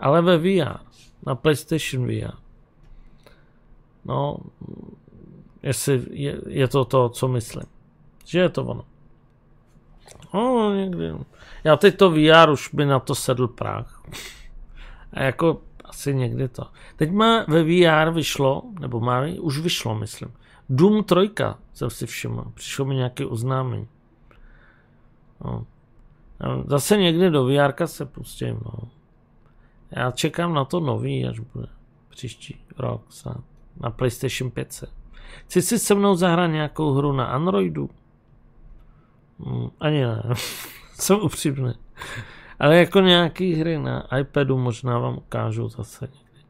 ale 0.00 0.22
ve 0.22 0.38
VR, 0.38 0.78
na 1.26 1.34
PlayStation 1.34 2.06
VR. 2.06 2.34
No, 4.04 4.36
jestli 5.62 6.02
je, 6.10 6.40
je 6.46 6.68
to 6.68 6.84
to, 6.84 7.08
co 7.08 7.28
myslím. 7.28 7.62
Že 8.24 8.38
je 8.38 8.48
to 8.48 8.64
ono. 8.64 8.84
No, 10.34 10.74
někdy. 10.74 11.12
Já 11.64 11.76
teď 11.76 11.96
to 11.96 12.10
VR 12.10 12.50
už 12.52 12.74
by 12.74 12.86
na 12.86 12.98
to 12.98 13.14
sedl 13.14 13.48
prach. 13.48 14.02
A 15.12 15.22
jako 15.22 15.60
asi 15.84 16.14
někdy 16.14 16.48
to. 16.48 16.66
Teď 16.96 17.10
má 17.10 17.44
ve 17.48 17.62
VR 17.62 18.10
vyšlo, 18.10 18.62
nebo 18.80 19.00
má, 19.00 19.22
už 19.40 19.58
vyšlo, 19.58 19.94
myslím. 19.94 20.32
Doom 20.68 21.04
3 21.04 21.16
jsem 21.72 21.90
si 21.90 22.06
všiml. 22.06 22.44
Přišlo 22.54 22.84
mi 22.84 22.94
nějaké 22.94 23.26
oznámení. 23.26 23.88
No. 25.44 25.66
Zase 26.66 26.96
někdy 26.96 27.30
do 27.30 27.44
VR 27.44 27.86
se 27.86 28.06
pustím. 28.06 28.60
No. 28.64 28.99
Já 29.90 30.10
čekám 30.10 30.54
na 30.54 30.64
to 30.64 30.80
nový, 30.80 31.26
až 31.26 31.38
bude 31.38 31.66
příští 32.08 32.60
rok 32.78 33.02
snad. 33.08 33.40
Na 33.80 33.90
PlayStation 33.90 34.50
5. 34.50 34.84
Chci 35.44 35.62
si 35.62 35.78
se 35.78 35.94
mnou 35.94 36.14
zahrát 36.14 36.50
nějakou 36.50 36.92
hru 36.92 37.12
na 37.12 37.24
Androidu? 37.24 37.90
Hmm, 39.40 39.70
ani 39.80 40.04
ne. 40.04 40.22
Jsem 40.94 41.20
upřímný. 41.20 41.72
Ale 42.58 42.76
jako 42.76 43.00
nějaký 43.00 43.54
hry 43.54 43.78
na 43.78 44.18
iPadu 44.18 44.58
možná 44.58 44.98
vám 44.98 45.16
ukážu 45.16 45.68
zase 45.68 46.04
někdy. 46.06 46.46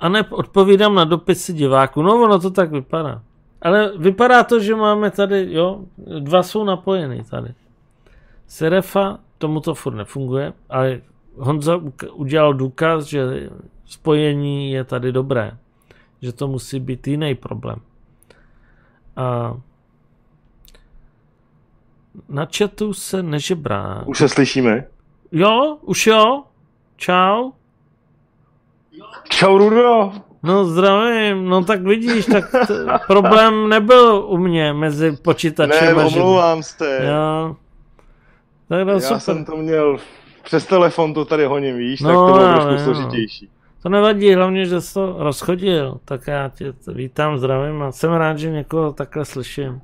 A 0.00 0.08
ne 0.08 0.24
odpovídám 0.30 0.94
na 0.94 1.04
dopisy 1.04 1.52
diváků. 1.52 2.02
No 2.02 2.22
ono 2.22 2.38
to 2.38 2.50
tak 2.50 2.70
vypadá. 2.70 3.22
Ale 3.62 3.98
vypadá 3.98 4.44
to, 4.44 4.60
že 4.60 4.76
máme 4.76 5.10
tady, 5.10 5.52
jo, 5.52 5.80
dva 6.18 6.42
jsou 6.42 6.64
napojený 6.64 7.24
tady. 7.24 7.54
Serefa, 8.46 9.18
tomu 9.38 9.60
to 9.60 9.74
furt 9.74 9.94
nefunguje, 9.94 10.52
ale 10.68 11.00
Honza 11.38 11.80
udělal 12.12 12.54
důkaz, 12.54 13.04
že 13.04 13.50
spojení 13.84 14.72
je 14.72 14.84
tady 14.84 15.12
dobré. 15.12 15.58
Že 16.22 16.32
to 16.32 16.48
musí 16.48 16.80
být 16.80 17.06
jiný 17.06 17.34
problém. 17.34 17.78
A 19.16 19.54
na 22.28 22.46
chatu 22.58 22.92
se 22.94 23.22
nežebrá. 23.22 24.02
Už 24.06 24.18
se 24.18 24.28
slyšíme? 24.28 24.84
Jo, 25.32 25.78
už 25.82 26.06
jo. 26.06 26.42
Čau. 26.96 27.50
Čau, 29.28 29.58
Rudo. 29.58 30.12
No 30.42 30.64
zdravím, 30.64 31.44
no 31.48 31.64
tak 31.64 31.82
vidíš, 31.82 32.26
tak 32.26 32.50
t- 32.66 32.86
problém 33.06 33.68
nebyl 33.68 34.24
u 34.28 34.36
mě 34.38 34.72
mezi 34.72 35.12
počítačem 35.16 35.96
Ne, 35.96 36.02
a 36.02 36.06
omlouvám 36.06 36.62
se. 36.62 37.00
Jo. 37.06 37.56
Tak 38.68 38.86
no, 38.86 38.92
Já 38.92 39.00
super. 39.00 39.20
jsem 39.20 39.44
to 39.44 39.56
měl 39.56 39.96
přes 40.46 40.66
telefon, 40.66 41.14
to 41.14 41.24
tady 41.24 41.44
honím, 41.44 41.76
víš, 41.76 42.00
No, 42.00 42.08
tak 42.08 42.16
to 42.16 42.24
bylo 42.24 42.46
ale 42.46 42.54
trošku 42.54 42.72
jo. 42.72 42.78
složitější. 42.94 43.48
To 43.82 43.88
nevadí, 43.88 44.34
hlavně, 44.34 44.66
že 44.66 44.80
jsi 44.80 44.94
to 44.94 45.16
rozchodil, 45.18 46.00
tak 46.04 46.26
já 46.26 46.48
tě 46.48 46.72
vítám, 46.92 47.38
zdravím 47.38 47.82
a 47.82 47.92
jsem 47.92 48.12
rád, 48.12 48.38
že 48.38 48.50
někoho 48.50 48.92
takhle 48.92 49.24
slyším. 49.24 49.80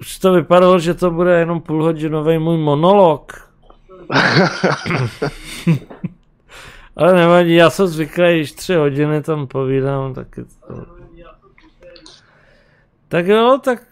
Už 0.00 0.18
to 0.18 0.32
vypadalo, 0.32 0.78
že 0.78 0.94
to 0.94 1.10
bude 1.10 1.38
jenom 1.38 1.60
půlhodinový 1.60 2.38
můj 2.38 2.58
monolog. 2.58 3.32
Ale 6.96 7.14
nevadí, 7.14 7.54
já 7.54 7.70
jsem 7.70 7.86
zvyklý, 7.86 8.36
když 8.36 8.52
tři 8.52 8.74
hodiny 8.74 9.22
tam 9.22 9.46
povídám, 9.46 10.14
tak 10.14 10.36
je 10.36 10.44
to... 10.44 10.84
Tak 13.08 13.26
jo, 13.26 13.58
tak 13.64 13.82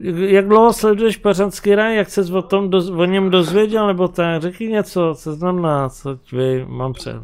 jak 0.00 0.48
dlouho 0.48 0.72
sleduješ 0.72 1.16
Pařanský 1.16 1.74
raj, 1.74 1.96
jak 1.96 2.10
ses 2.10 2.30
o, 2.30 2.42
tom 2.42 2.70
doz, 2.70 2.90
o 2.90 3.04
něm 3.04 3.30
dozvěděl, 3.30 3.86
nebo 3.86 4.08
tak, 4.08 4.42
řekni 4.42 4.68
něco, 4.68 5.14
seznam 5.14 5.62
nás, 5.62 6.06
ať 6.06 6.32
vy, 6.32 6.64
mám 6.68 6.92
před. 6.92 7.16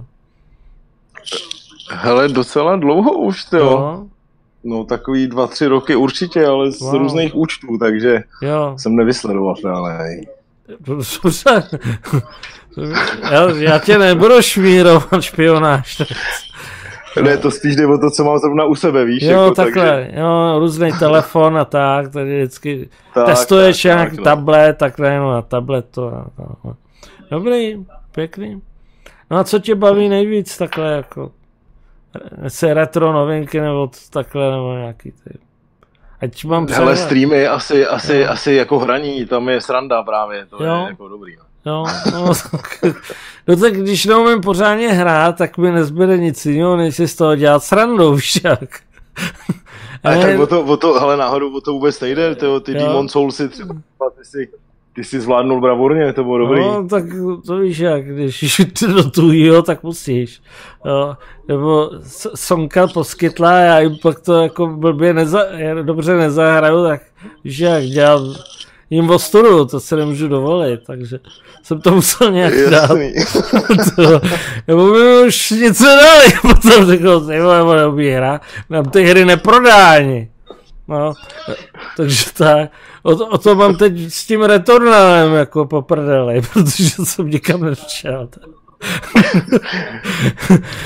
Hele, 1.90 2.28
docela 2.28 2.76
dlouho 2.76 3.18
už, 3.18 3.44
to 3.44 3.56
jo. 3.56 4.04
No, 4.64 4.85
takový 4.85 5.26
dva, 5.26 5.46
tři 5.46 5.66
roky 5.66 5.96
určitě, 5.96 6.46
ale 6.46 6.72
z 6.72 6.80
Wow. 6.80 6.98
různých 6.98 7.35
účtů, 7.35 7.78
takže 7.78 8.22
jo, 8.42 8.74
jsem 8.78 8.96
nevysledoval, 8.96 9.54
ale. 9.64 9.98
Já, 13.30 13.50
já 13.59 13.78
tě 13.78 13.98
nebudu 13.98 14.42
šmírovat 14.42 15.22
špionáž. 15.22 16.02
Ne, 17.23 17.37
to 17.37 17.51
spíš 17.51 17.77
jde 17.77 17.87
o 17.87 17.99
to, 17.99 18.11
co 18.11 18.25
mám 18.25 18.38
zrovna 18.38 18.64
u 18.64 18.75
sebe, 18.75 19.05
víš? 19.05 19.23
Jo, 19.23 19.42
jako, 19.42 19.55
takhle, 19.55 19.90
Takže, 19.90 20.20
jo, 20.20 20.59
různý 20.59 20.92
telefon 20.99 21.59
a 21.59 21.64
tak, 21.64 22.12
tady 22.12 22.37
vždycky 22.38 22.88
tak, 23.14 23.27
testuješ 23.27 23.83
tak, 23.83 23.92
nějaký 23.92 24.16
tak, 24.16 24.18
no. 24.18 24.25
tablet, 24.25 24.79
tak 24.79 24.99
no, 24.99 25.33
na 25.33 25.42
tabletu 25.42 26.07
a 26.07 26.27
tak. 26.37 26.75
Dobrý, 27.31 27.87
pěkný. 28.14 28.62
No 29.31 29.37
a 29.38 29.44
co 29.44 29.59
tě 29.59 29.75
baví 29.75 30.09
nejvíc 30.09 30.59
takhle 30.59 30.92
jako? 30.92 31.31
Se 32.49 32.75
retro 32.75 33.12
novinky 33.12 33.61
nebo 33.61 33.90
takhle 34.11 34.51
nebo 34.51 34.73
nějaký 34.73 35.12
ty. 35.12 35.38
Ať 36.20 36.44
mám 36.44 36.66
přehled. 36.66 36.96
streamy 36.96 37.46
asi, 37.46 37.87
asi, 37.87 38.16
Jo. 38.16 38.27
asi 38.31 38.53
jako 38.53 38.79
hraní, 38.79 39.27
tam 39.27 39.49
je 39.49 39.61
sranda 39.61 40.03
právě, 40.03 40.46
to 40.46 40.64
Jo. 40.64 40.75
je 40.83 40.88
jako 40.88 41.09
dobrý. 41.09 41.37
No. 41.37 41.42
Jo, 41.66 41.85
no, 42.12 42.33
tak, 42.51 42.85
no 43.49 43.57
tak 43.57 43.75
když 43.75 44.07
neumím 44.07 44.40
pořádně 44.40 44.88
hrát, 44.88 45.37
tak 45.38 45.59
mi 45.59 45.73
nezbyde 45.73 46.18
nic 46.18 46.46
jiného, 46.46 46.77
než 46.77 46.96
si 46.96 47.09
z 47.09 47.16
toho 47.16 47.37
dělat 47.37 47.64
srandu, 47.64 48.14
víš 48.14 48.40
jak. 48.44 48.81
Ale 50.05 50.14
Ale- 50.16 50.27
tak 50.27 50.40
o 50.40 50.46
to, 50.46 50.62
o 50.64 50.77
to, 50.77 51.01
hele, 51.01 51.16
náhodou 51.16 51.57
o 51.57 51.61
to 51.61 51.73
vůbec 51.73 52.01
nejde, 52.01 52.35
tyjo, 52.35 52.61
ty 52.61 52.73
Jo. 52.73 52.79
Demon 52.79 53.09
Souls 53.09 53.37
si 53.37 53.49
třeba, 53.49 53.75
ty 54.18 54.25
si, 54.25 54.49
ty 54.94 55.05
si 55.05 55.20
zvládnul 55.20 55.61
bravurně, 55.61 56.12
to 56.12 56.25
bylo 56.25 56.38
dobrý. 56.38 56.61
No, 56.61 56.88
tak 56.88 57.05
to 57.46 57.59
víš 57.59 57.79
jak, 57.79 58.05
když 58.05 58.61
do 58.94 59.11
tujího, 59.11 59.62
tak 59.62 59.83
musíš. 59.83 60.42
Jo. 60.85 61.16
Nebo 61.49 61.90
Sonka 62.35 62.87
poskytla 62.87 63.51
a 63.51 63.61
já 63.61 63.81
jim 63.81 63.96
pak 64.03 64.20
to 64.20 64.42
jako 64.42 64.66
blbě 64.66 65.12
neza, 65.12 65.42
dobře 65.83 66.16
nezahraju, 66.16 66.85
tak 66.85 67.03
víš 67.44 67.59
jak, 67.59 67.85
dělám 67.85 68.35
jim 68.90 69.11
ostudu, 69.11 69.64
to 69.64 69.81
se 69.81 69.96
nemůžu 69.96 70.29
dovolit, 70.29 70.81
takže 70.87 71.18
jsem 71.62 71.81
to 71.81 71.90
musel 71.90 72.31
nějak 72.31 72.55
dát. 72.70 72.90
Jasný. 72.90 73.14
to, 73.96 74.20
nebo 74.68 74.87
mi 74.87 75.26
už 75.26 75.50
něco 75.50 75.85
dali, 75.85 76.24
potom 76.42 76.87
řekl, 76.87 77.20
ty 77.26 77.40
vole, 77.40 77.62
vole, 77.62 77.83
dobrý 77.83 78.11
hra, 78.11 78.40
nám 78.70 78.85
ty 78.85 79.03
hry 79.03 79.24
neprodá 79.24 79.90
ani. 79.90 80.31
No, 80.88 81.12
takže 81.96 82.24
tak, 82.33 82.70
o 83.03 83.16
to, 83.16 83.26
o 83.26 83.38
to 83.38 83.55
mám 83.55 83.76
teď 83.76 84.12
s 84.12 84.26
tím 84.26 84.42
returnálem 84.42 85.33
jako 85.35 85.66
po 85.66 85.83
prdeli, 85.83 86.42
protože 86.53 87.05
jsem 87.05 87.31
nikam 87.31 87.61
nešel. 87.61 88.29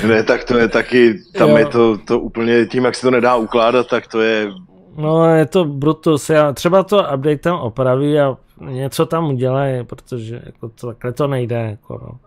ne, 0.06 0.22
tak 0.22 0.44
to 0.44 0.58
je 0.58 0.68
taky, 0.68 1.20
tam 1.38 1.50
Jo. 1.50 1.56
je 1.56 1.66
to, 1.66 1.98
to 1.98 2.20
úplně, 2.20 2.66
tím 2.66 2.84
jak 2.84 2.94
se 2.94 3.00
to 3.02 3.10
nedá 3.10 3.36
ukládat, 3.36 3.86
tak 3.88 4.06
to 4.06 4.20
je, 4.20 4.50
No, 4.96 5.34
je 5.34 5.46
to 5.46 5.64
Brutus, 5.64 6.30
já 6.30 6.52
třeba 6.52 6.82
to 6.82 6.96
update 6.98 7.36
tam 7.38 7.56
opraví 7.60 8.20
a 8.20 8.36
něco 8.60 9.06
tam 9.06 9.28
udělají, 9.28 9.84
protože 9.84 10.42
jako 10.46 10.68
to, 10.68 10.86
takhle 10.86 11.12
to 11.12 11.26
nejde, 11.26 11.56
jako 11.56 12.00
no. 12.02 12.18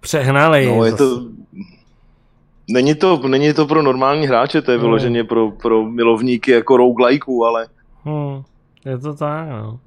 Přehnalej. 0.00 0.66
no 0.66 0.84
je 0.84 0.90
zase. 0.90 1.04
to, 1.04 1.20
není 2.70 2.94
to, 2.94 3.28
není 3.28 3.54
to 3.54 3.66
pro 3.66 3.82
normální 3.82 4.26
hráče, 4.26 4.62
to 4.62 4.72
je 4.72 4.78
No. 4.78 4.82
vyloženě 4.84 5.24
pro, 5.24 5.50
pro 5.50 5.84
milovníky 5.84 6.50
jako 6.50 6.76
roguelikeů, 6.76 7.44
ale 7.44 7.66
Hmm, 8.04 8.42
je 8.84 8.98
to 8.98 9.14
tak, 9.14 9.48
no. 9.48 9.78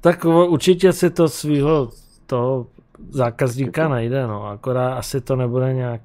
Tak 0.00 0.24
určitě 0.24 0.92
si 0.92 1.10
to 1.10 1.28
svýho 1.28 1.88
toho 2.26 2.66
zákazníka 3.10 3.88
najde, 3.88 4.26
no. 4.26 4.46
Akorát 4.46 4.94
asi 4.94 5.20
to 5.20 5.36
nebude 5.36 5.74
nějak, 5.74 6.00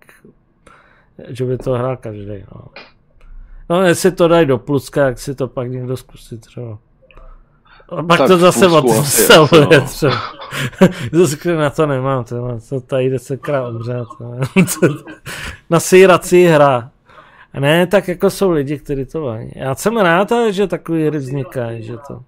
že 1.28 1.46
by 1.46 1.58
to 1.58 1.72
hrál 1.74 1.98
každý, 1.98 2.44
no. 2.56 2.62
No, 3.70 3.82
jestli 3.82 4.12
to 4.12 4.28
dají 4.28 4.46
do 4.46 4.58
pluska, 4.58 5.06
jak 5.06 5.20
si 5.20 5.36
to 5.36 5.48
pak 5.48 5.70
někdo 5.72 5.98
zkusí 5.98 6.38
třeba. 6.38 6.78
A 7.90 8.04
pak 8.04 8.18
Tak 8.18 8.28
to 8.28 8.38
zase 8.38 8.68
odinstaluje 8.68 9.80
no. 9.80 9.86
třeba. 9.86 10.22
Zase 11.12 11.56
na 11.56 11.70
to 11.70 11.86
nemám, 11.86 12.24
to, 12.24 12.60
to 12.70 12.82
tady 12.82 13.10
desetkrát 13.10 13.74
umřet. 13.74 14.08
no. 14.20 14.40
Na 15.70 15.80
sírací 15.80 16.46
hra. 16.46 16.90
A 17.54 17.60
ne, 17.60 17.88
tak 17.88 18.08
jako 18.08 18.30
jsou 18.30 18.52
lidi, 18.52 18.80
kteří 18.80 19.06
to 19.06 19.22
mají. 19.22 19.52
Já 19.56 19.76
jsem 19.76 19.98
rád, 19.98 20.32
že 20.50 20.68
takový 20.68 21.08
hry 21.08 21.18
vznikají, 21.18 21.84
že 21.84 21.94
to. 22.08 22.20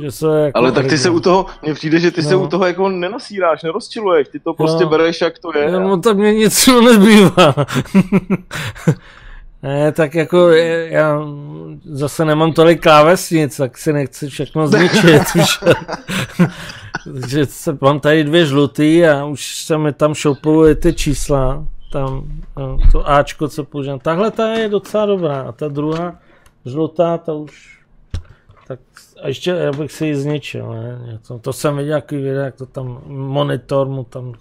Že 0.00 0.10
se 0.12 0.26
jako 0.40 0.58
Ale 0.58 0.72
tak 0.72 0.86
ty 0.86 0.98
se 0.98 1.10
u 1.10 1.20
toho, 1.20 1.46
mně 1.62 1.74
přijde, 1.74 2.00
že 2.00 2.10
ty 2.10 2.22
se 2.22 2.34
No. 2.34 2.42
u 2.42 2.46
toho 2.48 2.66
jako 2.66 2.88
nenasíráš, 2.88 3.62
nerozčiluješ, 3.62 4.28
ty 4.28 4.40
to 4.40 4.54
prostě 4.54 4.82
Jo. 4.82 4.88
bereš, 4.88 5.20
jak 5.20 5.38
to 5.38 5.58
je. 5.58 5.70
No 5.70 6.00
tak 6.00 6.16
mě 6.16 6.34
nic 6.34 6.66
nezbývá. 6.84 7.54
Ne, 9.62 9.92
tak 9.92 10.14
jako 10.14 10.50
já 10.50 11.20
zase 11.84 12.24
nemám 12.24 12.52
tolik 12.52 12.82
klávesnic, 12.82 13.56
tak 13.56 13.78
si 13.78 13.92
nechci 13.92 14.28
všechno 14.28 14.68
zničit. 14.68 15.22
už. 15.40 15.60
Takže 17.14 17.46
se, 17.46 17.78
mám 17.80 18.00
tady 18.00 18.24
dvě 18.24 18.46
žlutý 18.46 19.06
a 19.06 19.24
už 19.24 19.56
se 19.56 19.78
mi 19.78 19.92
tam 19.92 20.14
šoupují 20.14 20.74
ty 20.74 20.92
čísla. 20.92 21.64
Tam 21.92 22.24
no, 22.56 22.76
to 22.92 23.08
Ačko, 23.08 23.48
co 23.48 23.64
používám. 23.64 23.98
Tahle 23.98 24.30
ta 24.30 24.48
je 24.48 24.68
docela 24.68 25.06
dobrá 25.06 25.40
a 25.40 25.52
ta 25.52 25.68
druhá 25.68 26.18
žlutá, 26.64 27.18
ta 27.18 27.32
už 27.32 27.76
tak 28.66 28.80
a 29.22 29.28
ještě 29.28 29.50
já 29.50 29.72
bych 29.72 29.92
si 29.92 30.06
ji 30.06 30.16
zničil, 30.16 30.70
ne? 30.70 31.18
To, 31.28 31.38
to 31.38 31.52
jsem 31.52 31.76
viděl 31.76 31.94
jaký 31.94 32.16
video, 32.16 32.42
jak 32.42 32.54
to 32.54 32.66
tam 32.66 33.00
monitor 33.06 33.88
mu 33.88 34.04
tam 34.04 34.32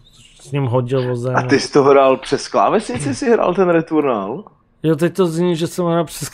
s 0.41 0.51
ním 0.51 0.65
hodil 0.65 1.11
o 1.11 1.15
zem. 1.15 1.35
A 1.35 1.41
ty 1.41 1.59
jsi 1.59 1.71
to 1.71 1.83
hrál 1.83 2.17
přes 2.17 2.47
klávesnici, 2.47 3.15
si 3.15 3.31
hrál 3.31 3.53
ten 3.53 3.69
Returnal? 3.69 4.43
Jo, 4.85 4.95
teď 4.95 5.15
to 5.15 5.25
zní, 5.25 5.55
že 5.55 5.67
jsem 5.67 5.85
hrál 5.85 6.03
přes. 6.05 6.29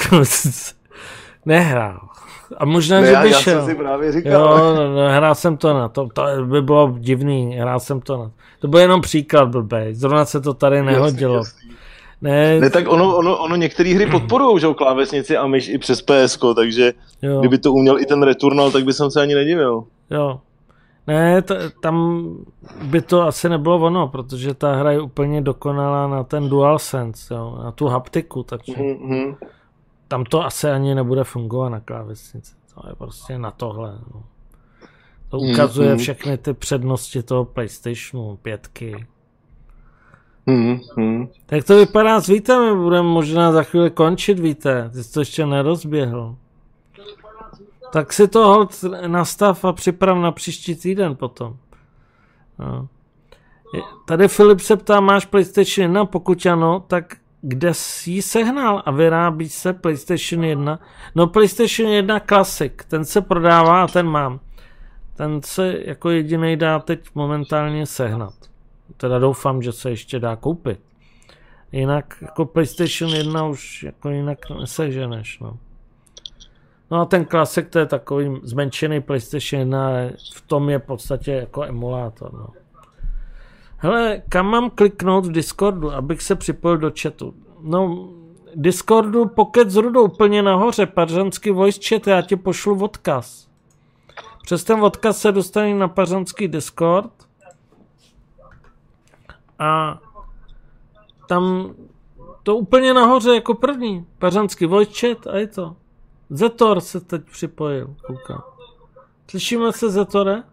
Nehrál. 1.45 1.99
A 2.57 2.65
možná, 2.65 3.01
Ne, 3.01 3.07
že 3.07 3.15
by 3.21 3.31
já 3.31 3.39
šel. 3.39 3.59
jsem 3.59 3.69
si 3.69 3.75
právě 3.75 4.11
říkal. 4.11 4.31
Jo, 4.31 4.73
no, 4.75 4.93
no, 4.95 5.09
hrál 5.15 5.35
jsem 5.35 5.57
to 5.57 5.73
na 5.73 5.87
to, 5.89 6.07
to 6.13 6.23
by 6.45 6.61
bylo 6.61 6.95
divný, 6.99 7.55
hrál 7.55 7.79
jsem 7.79 8.01
to 8.01 8.17
na 8.17 8.31
to 8.59 8.67
byl 8.67 8.79
jenom 8.79 9.01
příklad 9.01 9.49
blbej, 9.49 9.93
zrovna 9.93 10.25
se 10.25 10.41
to 10.41 10.53
tady 10.53 10.83
nehodilo. 10.83 11.35
Jasný, 11.35 11.59
jasný. 11.69 11.75
Ne, 12.21 12.59
Ne, 12.59 12.69
tak 12.69 12.85
ono, 12.87 13.17
ono, 13.17 13.37
ono 13.37 13.55
některé 13.55 13.89
hry 13.95 14.05
podporují, 14.05 14.59
že 14.59 14.65
jo, 14.65 14.73
klávesnici 14.73 15.37
a 15.37 15.47
myš 15.47 15.69
i 15.69 15.77
přes 15.77 16.01
PS, 16.01 16.39
takže 16.55 16.93
jo, 17.21 17.39
kdyby 17.39 17.57
to 17.57 17.73
uměl 17.73 17.99
i 17.99 18.05
ten 18.05 18.23
Returnal, 18.23 18.71
tak 18.71 18.85
by 18.85 18.93
jsem 18.93 19.11
se 19.11 19.21
ani 19.21 19.35
nedivil. 19.35 19.83
jo. 20.11 20.39
Ne, 21.07 21.41
t- 21.41 21.69
tam 21.81 22.27
by 22.83 23.01
to 23.01 23.21
asi 23.21 23.49
nebylo 23.49 23.75
ono, 23.79 24.07
protože 24.07 24.53
ta 24.53 24.75
hra 24.75 24.91
je 24.91 25.01
úplně 25.01 25.41
dokonalá 25.41 26.07
na 26.07 26.23
ten 26.23 26.49
DualSense, 26.49 27.33
jo, 27.33 27.59
na 27.63 27.71
tu 27.71 27.87
haptiku, 27.87 28.43
takže 28.43 28.73
Mhm. 28.77 29.35
tam 30.07 30.23
to 30.25 30.45
asi 30.45 30.69
ani 30.69 30.95
nebude 30.95 31.23
fungovat 31.23 31.69
na 31.69 31.79
klávesnici. 31.79 32.53
To 32.75 32.87
je 32.89 32.95
prostě 32.95 33.37
na 33.37 33.51
tohle. 33.51 33.99
No. 34.13 34.23
To 35.29 35.37
Mm, 35.37 35.51
ukazuje 35.51 35.91
mm. 35.91 35.97
všechny 35.97 36.37
ty 36.37 36.53
přednosti 36.53 37.23
toho 37.23 37.45
PlayStationu, 37.45 38.37
pětky. 38.41 39.05
Mhm, 40.45 40.79
mhm. 40.97 41.27
Tak 41.45 41.63
to 41.63 41.77
vypadá 41.77 42.19
s 42.21 42.27
Vítem, 42.27 42.83
budeme 42.83 43.07
možná 43.09 43.51
za 43.51 43.63
chvíli 43.63 43.89
končit, 43.91 44.39
víte. 44.39 44.89
Ty 44.93 45.03
jsi 45.03 45.13
to 45.13 45.19
ještě 45.21 45.45
nerozběhl. 45.45 46.35
Tak 47.91 48.13
si 48.13 48.27
to 48.27 48.47
hold 48.47 48.83
nastav 49.07 49.65
a 49.65 49.73
připrav 49.73 50.17
na 50.17 50.31
příští 50.31 50.75
týden 50.75 51.15
potom. 51.15 51.57
No. 52.59 52.87
Tady 54.05 54.27
Filip 54.27 54.59
se 54.59 54.77
ptá, 54.77 54.99
máš 54.99 55.25
PlayStation 55.25 55.83
1? 55.83 56.05
Pokud 56.05 56.45
ano, 56.45 56.79
tak 56.87 57.15
kde 57.41 57.73
jsi 57.73 58.11
ji 58.11 58.21
sehnal 58.21 58.83
a 58.85 58.91
vyrábí 58.91 59.49
se 59.49 59.73
PlayStation 59.73 60.43
1? 60.43 60.79
No 61.15 61.27
PlayStation 61.27 61.89
1 61.89 62.19
Classic, 62.19 62.73
ten 62.87 63.05
se 63.05 63.21
prodává 63.21 63.83
a 63.83 63.87
ten 63.87 64.07
mám. 64.07 64.39
Ten 65.15 65.41
se 65.43 65.75
jako 65.85 66.09
jediný 66.09 66.57
dá 66.57 66.79
teď 66.79 67.09
momentálně 67.15 67.85
sehnat. 67.85 68.33
Teda 68.97 69.19
doufám, 69.19 69.61
že 69.61 69.71
se 69.71 69.89
ještě 69.89 70.19
dá 70.19 70.35
koupit. 70.35 70.79
Jinak 71.71 72.17
jako 72.21 72.45
PlayStation 72.45 73.11
1 73.15 73.45
už 73.45 73.83
jako 73.83 74.09
jinak 74.09 74.39
neseženeš, 74.59 75.39
no. 75.39 75.57
No 76.91 77.01
a 77.01 77.05
ten 77.05 77.25
klasik 77.25 77.69
to 77.69 77.79
je 77.79 77.85
takový 77.85 78.39
zmenšený 78.43 79.01
PlayStation 79.01 79.59
1, 79.59 79.87
ale 79.87 80.13
v 80.33 80.41
tom 80.41 80.69
je 80.69 80.79
v 80.79 80.85
podstatě 80.85 81.31
jako 81.31 81.63
emulátor, 81.63 82.33
no. 82.33 82.47
Hele, 83.77 84.21
kam 84.29 84.45
mám 84.45 84.69
kliknout 84.69 85.25
v 85.25 85.31
Discordu, 85.31 85.91
abych 85.91 86.21
se 86.21 86.35
připojil 86.35 86.77
do 86.77 86.91
chatu? 87.01 87.33
No, 87.61 88.09
Discordu 88.55 89.25
Pocket 89.25 89.69
s 89.69 89.75
rudou 89.75 90.03
úplně 90.03 90.41
nahoře, 90.41 90.85
pařanský 90.85 91.51
voice 91.51 91.79
chat, 91.87 92.07
já 92.07 92.21
ti 92.21 92.35
pošlu 92.35 92.83
odkaz. 92.83 93.47
Přes 94.43 94.63
ten 94.63 94.83
odkaz 94.83 95.17
se 95.17 95.31
dostane 95.31 95.73
na 95.73 95.87
pařanský 95.87 96.47
Discord 96.47 97.11
a 99.59 99.99
tam 101.27 101.73
to 102.43 102.55
úplně 102.55 102.93
nahoře 102.93 103.35
jako 103.35 103.53
první. 103.53 104.05
Pařanský 104.19 104.65
voice 104.65 104.91
chat 104.99 105.27
a 105.27 105.37
je 105.37 105.47
to. 105.47 105.75
Zetor 106.33 106.81
se 106.81 106.99
teď 106.99 107.21
připojil, 107.31 107.95
koukám. 108.01 108.43
Slyšíme 109.29 109.73
se, 109.73 109.89
Zetore? 109.89 110.43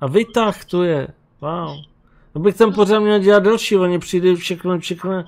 A 0.00 0.06
vytah 0.06 0.64
tu 0.64 0.82
je. 0.82 1.08
Wow. 1.40 1.76
To 2.32 2.38
bych 2.38 2.56
ten 2.56 2.72
pořád 2.72 2.98
měl 2.98 3.18
dělat 3.18 3.42
delší, 3.42 3.76
oni 3.76 3.98
přijdou 3.98 4.36
všechno, 4.36 4.78
všechno, 4.78 5.24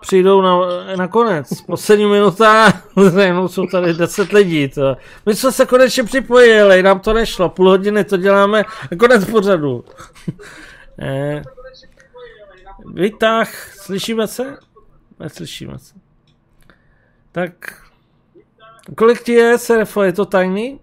přijdou 0.00 0.40
na, 0.40 0.58
na 0.96 1.08
konec. 1.08 1.62
Poslední 1.66 2.06
minuta, 2.06 2.72
jenom 3.20 3.48
jsou 3.48 3.66
tady 3.66 3.94
10 3.94 4.32
lidí. 4.32 4.68
To. 4.68 4.96
My 5.26 5.34
jsme 5.34 5.52
se 5.52 5.66
konečně 5.66 6.04
připojili, 6.04 6.82
nám 6.82 7.00
to 7.00 7.12
nešlo, 7.12 7.48
půl 7.48 7.68
hodiny 7.68 8.04
to 8.04 8.16
děláme 8.16 8.64
a 8.92 8.96
konec 8.96 9.24
pořadu. 9.24 9.84
eh, 11.00 11.42
vytah, 12.84 13.74
slyšíme 13.74 14.26
se? 14.26 14.56
Neslyšíme 15.20 15.78
se. 15.78 15.94
Tak, 17.32 17.52
kolik 18.96 19.22
ti 19.22 19.32
je, 19.32 19.58
Serefo, 19.58 20.02
je 20.02 20.12
to 20.12 20.24
tajný? 20.24 20.80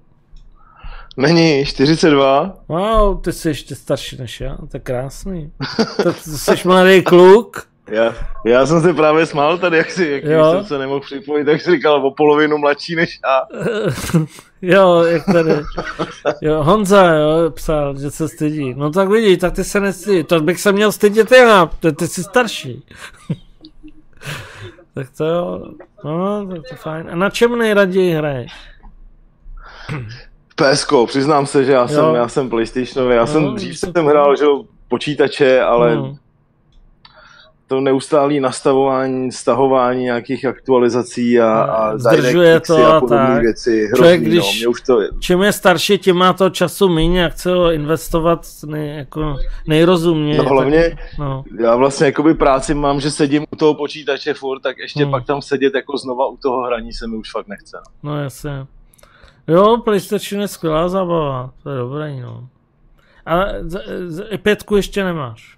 Není, 1.18 1.66
42. 1.66 2.58
Wow, 2.68 3.22
ty 3.22 3.34
jsi 3.34 3.48
ještě 3.48 3.76
starší 3.76 4.18
než 4.18 4.42
já, 4.42 4.56
to 4.56 4.68
je 4.74 4.80
krásný. 4.80 5.52
To, 6.04 6.14
to 6.14 6.20
jsi 6.38 6.68
mladý 6.68 7.02
kluk. 7.04 7.68
Já, 7.90 8.16
já 8.46 8.66
jsem 8.66 8.82
se 8.82 8.94
právě 8.94 9.26
smál 9.26 9.58
tady, 9.58 9.78
jak, 9.78 9.92
si, 9.92 10.06
jak 10.08 10.24
Jo. 10.24 10.52
jsem 10.52 10.66
se 10.66 10.78
nemohl 10.78 11.00
připojit, 11.00 11.46
tak 11.46 11.62
jsi 11.62 11.72
říkal 11.72 12.08
o 12.08 12.12
polovinu 12.14 12.58
mladší 12.58 12.96
než 12.96 13.20
já. 13.26 13.42
jo, 14.62 15.04
jak 15.04 15.26
tady. 15.26 15.52
Jo, 16.42 16.64
Honza, 16.64 17.06
jo, 17.14 17.52
psal, 17.52 18.00
že 18.00 18.12
se 18.12 18.28
stydí. 18.30 18.74
No 18.74 18.92
tak 18.92 19.10
vidíš, 19.10 19.38
tak 19.38 19.54
ty 19.54 19.64
se 19.64 19.80
nestydí. 19.80 20.24
To 20.24 20.40
bych 20.42 20.62
se 20.62 20.72
měl 20.72 20.92
stydět 20.92 21.32
já, 21.32 21.66
ty, 21.80 21.92
ty 21.92 22.08
jsi 22.08 22.24
starší. 22.24 22.86
tak 24.94 25.08
to 25.18 25.26
jo, 25.26 25.64
no, 26.04 26.48
tak 26.48 26.60
to 26.70 26.76
fajn. 26.76 27.08
A 27.12 27.16
na 27.16 27.30
čem 27.30 27.58
nejraději 27.60 28.14
hraješ? 28.14 28.52
PSK, 30.56 30.94
přiznám 31.08 31.46
se, 31.46 31.64
že 31.66 31.72
já 31.72 31.88
jsem, 31.88 32.06
Jo. 32.06 32.14
já 32.14 32.28
jsem 32.28 32.50
PlayStationový, 32.50 33.16
já 33.16 33.22
No, 33.22 33.28
jsem 33.28 33.56
dřív 33.56 33.80
super. 33.80 33.94
jsem 34.02 34.06
hrál, 34.06 34.36
že 34.36 34.44
jo, 34.44 34.64
počítače, 34.88 35.62
ale 35.62 35.96
Hmm. 35.96 36.16
To 37.68 37.82
neustálé 37.82 38.40
nastavování, 38.40 39.32
stahování 39.32 40.04
nějakých 40.04 40.46
aktualizací 40.46 41.40
a, 41.40 41.62
a 41.62 41.98
Zdržuje 41.98 42.60
to 42.60 42.86
a 42.86 42.98
a 42.98 43.00
podobné 43.00 43.28
tak. 43.28 43.42
věci, 43.42 43.78
hrozný, 43.86 43.96
Člověk, 43.98 44.22
no, 44.22 44.28
když- 44.28 44.58
mě 44.58 44.68
už 44.68 44.82
to, 44.82 45.00
Čím 45.20 45.42
je 45.42 45.52
starší, 45.54 45.98
tím 45.98 46.16
má 46.16 46.34
to 46.34 46.50
času 46.50 46.90
méně 46.90 47.26
a 47.26 47.30
chce 47.30 47.52
ho 47.52 47.72
investovat 47.72 48.48
nej, 48.66 48.98
jako 48.98 49.36
nejrozumněji. 49.68 50.38
no 50.38 50.44
hlavně, 50.44 50.90
Tak, 50.90 51.00
no. 51.20 51.44
já 51.60 51.76
vlastně 51.76 52.06
jakoby 52.06 52.34
práci 52.34 52.74
mám, 52.74 53.00
že 53.00 53.12
sedím 53.12 53.46
u 53.52 53.56
toho 53.56 53.74
počítače 53.74 54.34
furt, 54.34 54.60
tak 54.60 54.78
ještě 54.78 55.04
Hmm. 55.04 55.12
pak 55.12 55.26
tam 55.26 55.42
sedět 55.42 55.76
jako 55.76 55.98
znova 55.98 56.28
u 56.28 56.38
toho 56.38 56.64
hraní 56.64 56.94
se 56.94 57.08
mi 57.08 57.16
už 57.16 57.32
fakt 57.32 57.48
nechce. 57.48 57.78
no. 58.04 58.12
No 58.12 58.22
jasně. 58.24 58.66
Jo, 59.48 59.78
PlayStation 59.78 60.42
je 60.42 60.48
skvělá 60.48 60.90
zábava, 60.90 61.52
to 61.64 61.70
je 61.70 61.78
dobré, 61.78 62.16
no. 62.22 62.48
A 63.26 63.46
pětku 64.42 64.76
ještě 64.76 65.04
nemáš. 65.04 65.57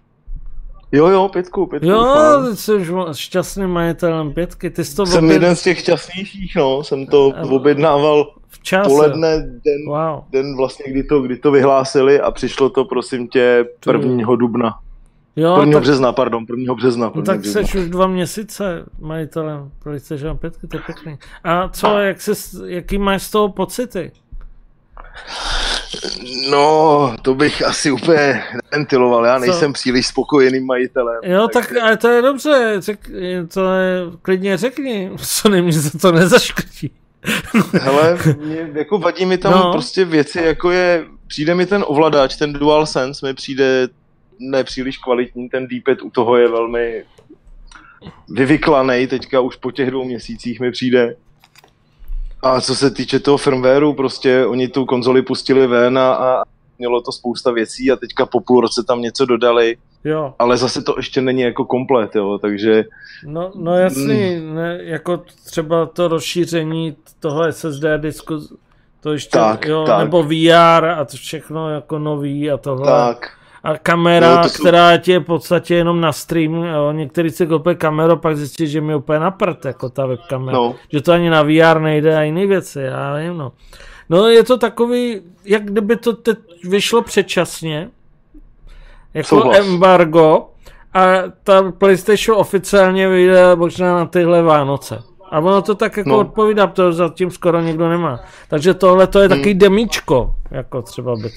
Jo, 0.91 1.07
jo, 1.07 1.29
pětku, 1.33 1.65
pětku 1.65 1.87
Jo, 1.89 2.15
ty 2.51 2.57
jsi 2.57 2.73
už 2.75 2.91
šťastným 3.17 3.69
majitelem 3.69 4.33
pětky, 4.33 4.69
ty 4.69 4.85
jsi 4.85 4.95
to 4.95 5.05
Jsem 5.05 5.23
oběd 5.25 5.33
jeden 5.33 5.55
z 5.55 5.63
těch 5.63 5.79
šťastnějších, 5.79 6.55
no, 6.55 6.83
jsem 6.83 7.05
to 7.07 7.33
A- 7.37 7.41
objednával 7.41 8.31
v 8.47 8.59
čase. 8.63 8.89
poledne, 8.89 9.37
den, 9.37 9.87
Wow. 9.87 10.23
den 10.31 10.57
vlastně, 10.57 10.91
kdy 10.91 11.03
to, 11.03 11.21
kdy 11.21 11.37
to 11.37 11.51
vyhlásili 11.51 12.21
a 12.21 12.31
přišlo 12.31 12.69
to, 12.69 12.85
prosím 12.85 13.27
tě, 13.27 13.65
1. 13.87 14.35
dubna. 14.35 14.79
Jo, 15.35 15.55
1. 15.59 15.73
tak, 15.73 15.81
března, 15.81 16.11
pardon, 16.11 16.45
1. 16.49 16.73
března. 16.73 17.05
no 17.05 17.11
1. 17.15 17.23
tak 17.33 17.39
března. 17.39 17.63
jsi 17.67 17.77
už 17.79 17.89
dva 17.89 18.07
měsíce 18.07 18.83
majitelem 18.99 19.71
PlayStation 19.83 20.37
5, 20.37 20.53
to 20.69 20.77
je 20.77 20.81
pěkný. 20.85 21.17
A 21.43 21.69
co, 21.69 21.97
jak 21.97 22.21
jsi, 22.21 22.31
jaký 22.65 22.97
máš 22.97 23.23
z 23.23 23.31
toho 23.31 23.49
pocity? 23.49 24.11
No, 26.51 27.15
to 27.21 27.35
bych 27.35 27.65
asi 27.65 27.91
úplně 27.91 28.43
neventiloval, 28.71 29.25
já 29.25 29.39
nejsem 29.39 29.73
příliš 29.73 30.07
spokojeným 30.07 30.65
majitelem. 30.65 31.15
Jo, 31.23 31.47
tak 31.53 31.73
ale 31.81 31.97
to 31.97 32.07
je 32.07 32.21
dobře, 32.21 32.75
řek, 32.79 33.09
to 33.53 33.73
je, 33.73 34.01
klidně 34.21 34.57
řekni, 34.57 35.11
co 35.17 35.49
nemůže 35.49 35.79
za 35.79 35.99
to 36.01 36.11
nezaškrtí. 36.11 36.91
Hele, 37.81 38.17
mě, 38.45 38.69
jako 38.73 38.97
vadí 38.97 39.25
mi 39.25 39.37
tam 39.37 39.51
No. 39.51 39.71
prostě 39.71 40.05
věci, 40.05 40.41
jako 40.41 40.71
je, 40.71 41.05
přijde 41.27 41.55
mi 41.55 41.65
ten 41.65 41.83
ovladač, 41.87 42.35
ten 42.35 42.53
DualSense 42.53 43.25
mi 43.27 43.33
přijde 43.33 43.87
nepříliš 44.39 44.97
kvalitní, 44.97 45.49
ten 45.49 45.67
D-pad 45.67 46.01
u 46.01 46.09
toho 46.09 46.37
je 46.37 46.47
velmi 46.47 47.03
vyvyklaný, 48.29 49.07
teďka 49.07 49.39
už 49.39 49.55
po 49.55 49.71
těch 49.71 49.91
dvou 49.91 50.05
měsících 50.05 50.59
mi 50.59 50.71
přijde. 50.71 51.15
A 52.41 52.61
co 52.61 52.75
se 52.75 52.91
týče 52.91 53.19
toho 53.19 53.37
firmwareu, 53.37 53.93
prostě 53.93 54.45
oni 54.45 54.67
tu 54.67 54.85
konzoli 54.85 55.21
pustili 55.21 55.67
ven 55.67 55.97
a, 55.97 56.13
a 56.13 56.43
mělo 56.77 57.01
to 57.01 57.11
spousta 57.11 57.51
věcí 57.51 57.91
a 57.91 57.95
teďka 57.95 58.25
po 58.25 58.39
půl 58.41 58.61
roce 58.61 58.83
tam 58.87 59.01
něco 59.01 59.25
dodali, 59.25 59.77
Jo, 60.03 60.33
ale 60.39 60.57
zase 60.57 60.81
to 60.81 60.93
ještě 60.97 61.21
není 61.21 61.41
jako 61.41 61.65
komplet, 61.65 62.15
jo, 62.15 62.37
takže 62.41 62.83
no, 63.25 63.51
no 63.55 63.75
jasný, 63.75 64.39
ne, 64.53 64.79
jako 64.81 65.23
třeba 65.45 65.85
to 65.85 66.07
rozšíření 66.07 66.95
toho 67.19 67.51
SSD 67.51 67.83
disku, 67.97 68.39
to 69.01 69.13
ještě, 69.13 69.37
Tak, 69.37 69.65
jo, 69.65 69.83
tak. 69.87 69.99
nebo 69.99 70.23
VR 70.23 70.85
a 70.85 71.05
to 71.05 71.17
všechno 71.17 71.69
jako 71.69 71.99
nový 71.99 72.51
a 72.51 72.57
tohle. 72.57 72.85
tak. 72.87 73.38
A 73.63 73.77
kamera, 73.77 74.35
No, 74.41 74.49
jsou- 74.49 74.59
která 74.63 74.97
tě 74.97 75.11
je 75.11 75.19
v 75.19 75.23
podstatě 75.23 75.75
jenom 75.75 76.01
na 76.01 76.11
stream, 76.11 76.53
jo. 76.53 76.91
některý 76.91 77.29
si 77.29 77.47
koupí 77.47 77.75
kameru, 77.75 78.17
pak 78.17 78.37
zjistí, 78.37 78.67
že 78.67 78.81
mi 78.81 78.91
je 78.91 78.95
úplně 78.95 79.19
na 79.19 79.31
prd, 79.31 79.65
jako 79.65 79.89
ta 79.89 80.05
webkamera. 80.05 80.57
No. 80.57 80.75
Že 80.91 81.01
to 81.01 81.11
ani 81.11 81.29
na 81.29 81.43
VR 81.43 81.79
nejde 81.81 82.17
a 82.17 82.21
jiné 82.21 82.45
věci, 82.47 82.79
já 82.81 83.13
nevím, 83.13 83.37
no. 83.37 83.51
No 84.09 84.27
je 84.27 84.43
to 84.43 84.57
takový, 84.57 85.21
jak 85.45 85.63
kdyby 85.65 85.95
to 85.95 86.13
teď 86.13 86.37
vyšlo 86.63 87.01
předčasně, 87.01 87.89
jako 89.13 89.27
Souhlas. 89.27 89.57
embargo, 89.57 90.49
a 90.93 91.05
ta 91.43 91.71
PlayStation 91.71 92.39
oficiálně 92.39 93.09
vyjde 93.09 93.55
možná 93.55 93.95
na 93.95 94.05
tyhle 94.05 94.41
Vánoce. 94.41 95.03
A 95.31 95.39
ono 95.39 95.61
to 95.61 95.75
tak 95.75 95.97
jako 95.97 96.09
no. 96.09 96.15
No. 96.15 96.21
odpovídá, 96.21 96.67
to 96.67 96.93
zatím 96.93 97.31
skoro 97.31 97.61
nikdo 97.61 97.89
nemá. 97.89 98.19
Takže 98.47 98.73
tohle 98.73 99.07
to 99.07 99.19
je 99.19 99.27
Hmm. 99.27 99.37
takový 99.37 99.53
demíčko, 99.53 100.35
jako 100.51 100.81
třeba 100.81 101.15
být. 101.15 101.33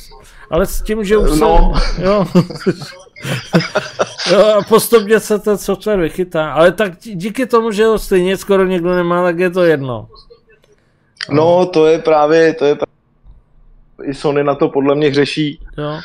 Ale 0.51 0.66
s 0.66 0.82
tím, 0.82 1.05
že 1.05 1.16
už 1.16 1.30
se... 1.30 1.38
No. 1.40 1.72
Jo. 1.99 2.24
jo, 4.32 4.45
a 4.59 4.62
postupně 4.68 5.20
se 5.20 5.38
ten 5.38 5.59
software 5.59 6.01
vychytá. 6.01 6.53
Ale 6.53 6.72
tak 6.72 6.93
dí- 7.03 7.14
díky 7.14 7.47
tomu, 7.47 7.70
že 7.70 7.86
ho 7.86 7.99
stejně 7.99 8.36
skoro 8.36 8.64
někdo 8.66 8.95
nemá, 8.97 9.22
tak 9.22 9.38
je 9.38 9.51
to 9.51 9.62
jedno. 9.62 10.09
No, 11.30 11.66
to 11.66 11.86
je 11.86 11.99
právě, 11.99 12.55
to 12.55 12.64
je 12.64 12.74
právě, 12.74 12.93
i 14.11 14.14
Sony 14.14 14.45
na 14.45 14.55
to 14.55 14.68
podle 14.68 14.95
mě 14.95 15.09
hřeší 15.09 15.61
Jo, 15.78 15.99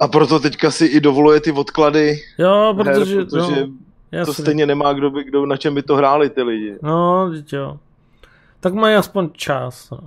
a 0.00 0.08
proto 0.08 0.40
teďka 0.40 0.70
si 0.70 0.86
i 0.86 1.00
dovoluje 1.00 1.40
ty 1.40 1.52
odklady 1.52 2.20
jo 2.38 2.74
her, 2.76 2.84
protože... 2.94 3.16
protože 3.24 3.66
no, 4.12 4.24
to 4.24 4.30
jasně. 4.30 4.44
stejně 4.44 4.66
nemá 4.66 4.92
kdo, 4.92 5.10
by, 5.10 5.24
kdo 5.24 5.46
na 5.46 5.56
čem 5.56 5.74
by 5.74 5.82
to 5.82 5.96
hráli 5.96 6.30
ty 6.30 6.42
lidi. 6.42 6.76
No, 6.82 7.30
jo. 7.52 7.78
Tak 8.60 8.74
mají 8.74 8.96
aspoň 8.96 9.28
čas. 9.32 9.90
No. 9.90 9.98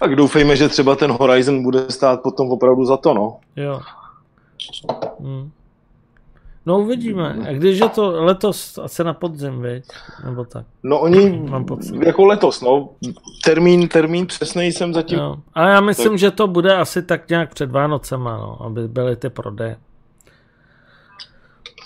Tak 0.00 0.16
doufejme, 0.16 0.56
že 0.56 0.68
třeba 0.68 0.96
ten 0.96 1.10
Horizon 1.10 1.62
bude 1.62 1.90
stát 1.90 2.22
potom 2.22 2.50
opravdu 2.50 2.84
za 2.84 2.96
to, 2.96 3.14
no. 3.14 3.36
Jo. 3.56 3.80
Hm. 5.20 5.50
No 6.66 6.78
uvidíme. 6.78 7.36
A 7.48 7.52
když 7.52 7.78
je 7.78 7.88
to 7.88 8.24
letos 8.24 8.78
asi 8.78 9.04
na 9.04 9.14
podzim, 9.14 9.62
viď? 9.62 9.84
Nebo 10.24 10.44
tak. 10.44 10.66
No 10.82 11.00
oni, 11.00 11.38
Mám 11.50 11.64
pocit. 11.64 12.02
jako 12.02 12.24
letos, 12.24 12.60
no. 12.60 12.88
Termín, 13.44 13.88
termín 13.88 14.26
přesný 14.26 14.66
jsem 14.66 14.94
zatím. 14.94 15.18
Jo. 15.18 15.36
A 15.54 15.68
já 15.68 15.80
myslím, 15.80 16.16
že 16.18 16.30
to 16.30 16.46
bude 16.46 16.76
asi 16.76 17.02
tak 17.02 17.28
nějak 17.28 17.54
před 17.54 17.70
Vánocema, 17.70 18.36
no, 18.36 18.62
aby 18.62 18.88
byly 18.88 19.16
ty 19.16 19.30
prodeje. 19.30 19.76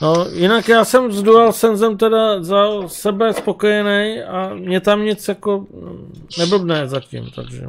No, 0.03 0.27
jinak 0.33 0.69
já 0.69 0.85
jsem 0.85 1.13
s 1.13 1.23
DualSensem 1.23 1.97
teda 1.97 2.43
za 2.43 2.89
sebe 2.89 3.33
spokojený 3.33 4.23
a 4.23 4.55
mě 4.55 4.81
tam 4.81 5.05
nic 5.05 5.29
jako 5.29 5.59
mm, 5.59 6.23
neblbne 6.39 6.89
zatím, 6.89 7.31
takže 7.37 7.67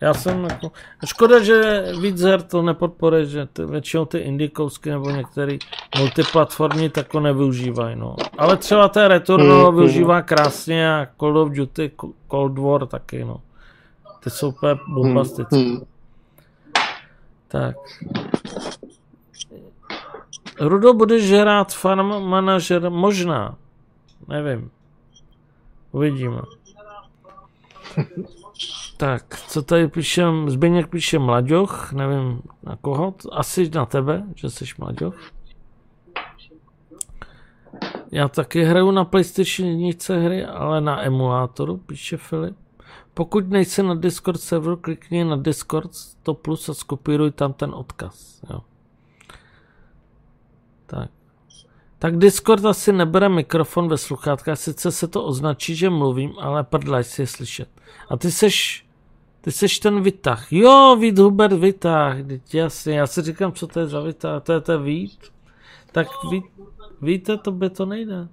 já 0.00 0.14
jsem 0.14 0.44
jako... 0.44 0.72
Škoda, 1.06 1.42
že 1.42 1.84
víc 2.00 2.20
her 2.20 2.42
to 2.42 2.62
nepodporuje, 2.62 3.26
že 3.26 3.46
ty, 3.46 3.64
většinou 3.64 4.04
ty 4.04 4.18
indie 4.18 4.48
kousky 4.48 4.90
nebo 4.90 5.10
některé 5.10 5.56
multiplatformní 5.98 6.90
tak 6.90 7.08
to 7.08 7.20
nevyužívají, 7.20 7.96
no. 7.96 8.16
Ale 8.38 8.56
třeba 8.56 8.88
té 8.88 9.08
Returnal 9.08 9.66
Hmm, 9.66 9.76
využívá 9.76 10.22
krásně 10.22 10.94
a 10.94 11.06
Call 11.20 11.38
of 11.38 11.50
Duty, 11.50 11.90
Cold 12.30 12.58
War 12.58 12.86
taky, 12.86 13.24
no. 13.24 13.40
Ty 14.24 14.30
jsou 14.30 14.48
úplně 14.48 14.74
bombastické. 14.88 15.56
Hmm. 15.56 15.80
Tak. 17.48 17.76
Rudo, 20.62 20.94
budeš 20.94 21.32
hrát 21.32 21.74
farm 21.74 22.06
manažer? 22.06 22.90
Možná. 22.90 23.56
Nevím. 24.28 24.70
Uvidíme. 25.92 26.40
Tak, 28.96 29.38
co 29.48 29.62
tady 29.62 29.88
píšem? 29.88 30.50
Zbyněk 30.50 30.90
píše 30.90 31.18
Mlaďoch, 31.18 31.92
nevím 31.92 32.42
na 32.62 32.76
koho, 32.76 33.14
asi 33.32 33.70
na 33.74 33.86
tebe, 33.86 34.24
že 34.34 34.50
jsi 34.50 34.64
Mlaďoch. 34.78 35.14
Já 38.12 38.28
taky 38.28 38.64
hraju 38.64 38.90
na 38.90 39.04
PlayStation 39.04 39.68
jedničce 39.68 40.18
hry, 40.18 40.44
ale 40.44 40.80
na 40.80 41.02
emulátoru, 41.02 41.76
píše 41.76 42.16
Filip. 42.16 42.56
Pokud 43.14 43.50
nejsi 43.50 43.82
na 43.82 43.94
Discord 43.94 44.40
serveru, 44.40 44.76
klikni 44.76 45.24
na 45.24 45.36
Discord 45.36 45.90
to 46.22 46.34
plus 46.34 46.68
a 46.68 46.74
skopíruj 46.74 47.30
tam 47.30 47.52
ten 47.52 47.74
odkaz. 47.74 48.42
Jo. 48.50 48.60
Tak. 50.92 51.10
Tak 51.98 52.18
Discord 52.18 52.64
asi 52.64 52.92
nebere 52.92 53.28
mikrofon 53.28 53.88
ve 53.88 53.98
sluchátkách, 53.98 54.58
sice 54.58 54.92
se 54.92 55.08
to 55.08 55.24
označí, 55.24 55.74
že 55.74 55.90
mluvím, 55.90 56.38
ale 56.38 56.64
prdlaj 56.64 57.04
si 57.04 57.22
je 57.22 57.26
slyšet. 57.26 57.68
A 58.08 58.16
ty 58.16 58.30
seš, 58.30 58.86
ty 59.40 59.52
seš 59.52 59.78
ten 59.78 60.02
vytah. 60.02 60.52
Jo, 60.52 60.96
Vít 61.00 61.18
Hubert 61.18 61.52
vytah, 61.52 62.16
teď 62.26 62.54
jasně, 62.54 62.98
já 62.98 63.06
si 63.06 63.22
říkám, 63.22 63.52
co 63.52 63.66
to 63.66 63.80
je 63.80 63.86
za 63.86 64.00
vytah, 64.00 64.42
to 64.42 64.52
je 64.52 64.60
ten 64.60 64.82
Vít. 64.82 65.32
Tak 65.92 66.06
ví, 66.30 66.42
víte, 67.02 67.36
to 67.36 67.52
by 67.52 67.70
to 67.70 67.86
nejde. 67.86 68.28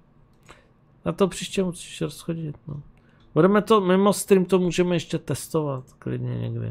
Na 1.05 1.12
to 1.12 1.28
příště 1.28 1.64
musíš 1.64 2.01
rozchodit, 2.01 2.55
no. 2.68 2.82
Budeme 3.34 3.62
to, 3.62 3.82
mimo 3.82 4.14
stream 4.14 4.45
to 4.45 4.60
můžeme 4.60 4.95
ještě 4.95 5.18
testovat, 5.18 5.84
klidně 5.99 6.36
někdy. 6.36 6.68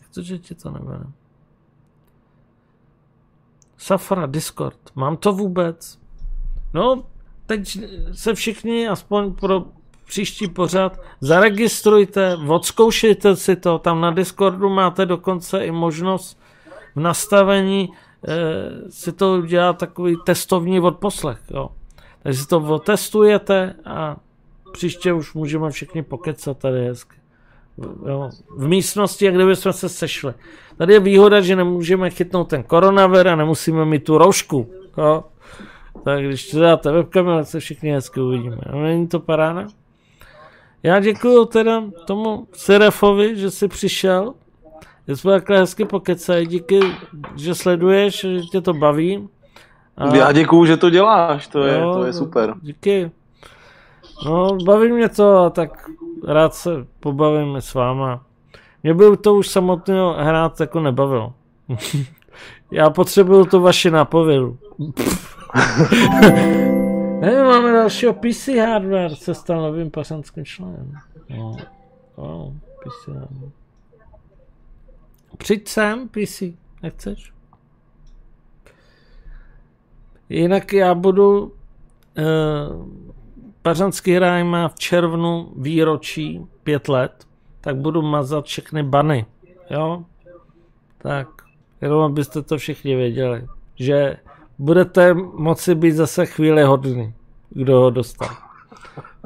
Jak 0.00 0.10
to, 0.14 0.22
že 0.22 0.38
ti 0.38 0.54
to 0.54 0.70
nebere? 0.70 1.04
Safra, 3.78 4.26
Discord, 4.26 4.78
mám 4.94 5.16
to 5.16 5.32
vůbec? 5.32 5.98
No, 6.74 7.04
teď 7.46 7.78
se 8.12 8.34
všichni, 8.34 8.88
aspoň 8.88 9.34
pro 9.34 9.64
příští 10.06 10.48
pořad, 10.48 11.00
zaregistrujte, 11.20 12.36
odzkoušejte 12.48 13.36
si 13.36 13.56
to, 13.56 13.78
tam 13.78 14.00
na 14.00 14.10
Discordu 14.10 14.68
máte 14.68 15.06
dokonce 15.06 15.66
i 15.66 15.70
možnost 15.70 16.38
v 16.96 17.00
nastavení 17.00 17.88
e, 17.88 18.90
si 18.90 19.12
to 19.12 19.32
udělat 19.32 19.78
takový 19.78 20.16
testovní 20.26 20.80
odposlech, 20.80 21.38
jo. 21.50 21.68
Takže 22.22 22.40
si 22.40 22.48
to 22.48 22.58
otestujete 22.58 23.74
a 23.84 24.16
příště 24.72 25.12
už 25.12 25.34
můžeme 25.34 25.70
všichni 25.70 26.02
pokecat 26.02 26.58
tady 26.58 26.84
hezky. 26.84 27.16
Jo, 28.06 28.30
v 28.56 28.68
místnosti, 28.68 29.24
jak 29.24 29.34
kdyby 29.34 29.56
jsme 29.56 29.72
se 29.72 29.88
sešli. 29.88 30.34
Tady 30.78 30.92
je 30.92 31.00
výhoda, 31.00 31.40
že 31.40 31.56
nemůžeme 31.56 32.10
chytnout 32.10 32.48
ten 32.48 32.62
koronavir 32.62 33.28
a 33.28 33.36
nemusíme 33.36 33.84
mít 33.84 34.04
tu 34.04 34.18
roušku. 34.18 34.70
Jo. 34.98 35.24
Tak 36.04 36.24
když 36.24 36.50
to 36.50 36.60
dáte 36.60 36.92
webkamu, 36.92 37.36
tak 37.36 37.46
se 37.46 37.60
všichni 37.60 37.90
hezky 37.90 38.20
uvidíme. 38.20 38.56
No, 38.72 38.82
není 38.82 39.08
to 39.08 39.20
paráda? 39.20 39.66
Já 40.82 41.00
děkuji 41.00 41.44
teda 41.44 41.82
tomu 42.06 42.48
Serefovi, 42.52 43.36
že 43.36 43.50
jsi 43.50 43.68
přišel. 43.68 44.34
Že 45.08 45.16
jsme 45.16 45.32
takhle 45.32 45.58
hezky 45.58 45.84
pokecají. 45.84 46.46
Díky, 46.46 46.80
že 47.36 47.54
sleduješ, 47.54 48.20
že 48.20 48.40
tě 48.40 48.60
to 48.60 48.72
baví. 48.72 49.28
A... 49.96 50.16
Já 50.16 50.32
děkuju, 50.32 50.66
že 50.66 50.76
to 50.76 50.90
děláš, 50.90 51.46
to 51.46 51.62
je, 51.62 51.78
Jo, 51.78 51.94
to 51.94 52.04
je 52.04 52.12
super. 52.12 52.54
Díky. 52.62 53.10
No, 54.26 54.56
baví 54.64 54.92
mě 54.92 55.08
to 55.08 55.36
a 55.36 55.50
tak 55.50 55.90
rád 56.26 56.54
se 56.54 56.70
pobavím 57.00 57.56
s 57.56 57.74
váma. 57.74 58.26
Mě 58.82 58.94
by 58.94 59.16
to 59.16 59.34
už 59.34 59.48
samotného 59.48 60.12
hrát 60.18 60.60
jako 60.60 60.80
nebavilo. 60.80 61.34
Já 62.70 62.90
potřebuju 62.90 63.44
to 63.44 63.60
vaši 63.60 63.90
nápovědu. 63.90 64.58
ne, 67.20 67.44
máme 67.44 67.72
dalšího 67.72 68.12
PC 68.12 68.48
hardware, 68.48 69.14
se 69.14 69.34
stal 69.34 69.62
novým 69.62 69.90
pařanským 69.90 70.44
členem. 70.44 70.92
No, 71.30 71.56
wow, 72.16 72.52
PC 72.52 73.08
hardware. 73.08 73.50
Přijď 75.38 75.68
sem, 75.68 76.08
PC, 76.08 76.42
nechceš? 76.82 77.32
Jinak 80.28 80.72
já 80.72 80.94
budu 80.94 81.42
uh, 81.42 83.05
Pařanský 83.66 84.18
ráj 84.18 84.44
má 84.44 84.68
v 84.68 84.74
červnu 84.74 85.52
výročí 85.56 86.40
pět 86.62 86.88
let, 86.88 87.26
tak 87.60 87.76
budu 87.76 88.02
mazat 88.02 88.44
všechny 88.44 88.82
bany. 88.82 89.26
Jo? 89.70 90.04
Tak, 90.98 91.28
jenom 91.80 92.02
abyste 92.02 92.42
to 92.42 92.58
všichni 92.58 92.96
věděli, 92.96 93.46
že 93.76 94.16
budete 94.58 95.14
moci 95.14 95.74
být 95.74 95.92
zase 95.92 96.26
chvíli 96.26 96.62
hodný, 96.62 97.14
kdo 97.50 97.80
ho 97.80 97.90
dostal. 97.90 98.28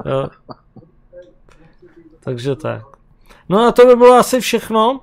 Jo? 0.05 0.29
Takže 2.19 2.55
tak. 2.55 2.83
No 3.49 3.59
a 3.67 3.71
to 3.71 3.85
by 3.85 3.95
bylo 3.95 4.13
asi 4.13 4.39
všechno. 4.39 4.99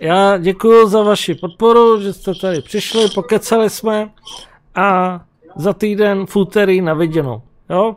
Já 0.00 0.38
děkuji 0.38 0.88
za 0.88 1.02
vaši 1.02 1.34
podporu, 1.34 2.00
že 2.00 2.12
jste 2.12 2.32
tady 2.40 2.62
přišli, 2.62 3.10
pokecali 3.14 3.70
jsme 3.70 4.10
a 4.74 5.20
za 5.56 5.72
týden 5.72 6.26
v 6.26 6.36
úterý 6.36 6.80
na 6.80 6.94
viděnou. 6.94 7.42
Jo? 7.70 7.96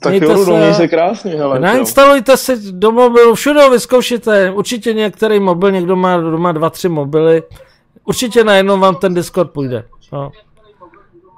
Tak 0.00 0.10
Mějte 0.10 0.26
jo, 0.26 0.44
se. 0.44 0.74
se 0.74 0.88
krásně, 0.88 1.32
hele. 1.32 1.60
Nainstalujte 1.60 2.36
si 2.36 2.72
do 2.72 2.92
mobilu, 2.92 3.34
všude 3.34 3.62
ho 3.62 3.70
vyzkoušíte, 3.70 4.50
určitě 4.50 4.92
některý 4.92 5.40
mobil, 5.40 5.70
někdo 5.70 5.96
má 5.96 6.16
doma 6.16 6.52
dva, 6.52 6.70
tři 6.70 6.88
mobily, 6.88 7.42
určitě 8.04 8.44
najednou 8.44 8.78
vám 8.78 8.96
ten 8.96 9.14
Discord 9.14 9.50
půjde. 9.50 9.84
No. 10.12 10.32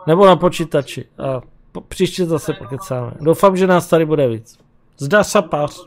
Nebo 0.07 0.26
na 0.26 0.36
počítači. 0.36 1.04
A 1.18 1.40
po, 1.72 1.80
příště 1.80 2.26
zase 2.26 2.52
pokecáme. 2.52 3.12
Doufám, 3.20 3.57
že 3.57 3.66
nás 3.66 3.86
tady 3.88 4.04
bude 4.04 4.28
víc. 4.28 4.59
Zdá 4.98 5.24
se 5.24 5.42
pás. 5.42 5.86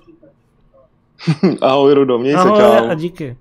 Ahoj, 1.62 1.94
Rudo, 1.94 2.18
měj 2.20 2.34
se, 2.34 2.40
Ahoj 2.40 2.60
čau. 2.60 2.90
a 2.90 2.94
díky. 2.94 3.38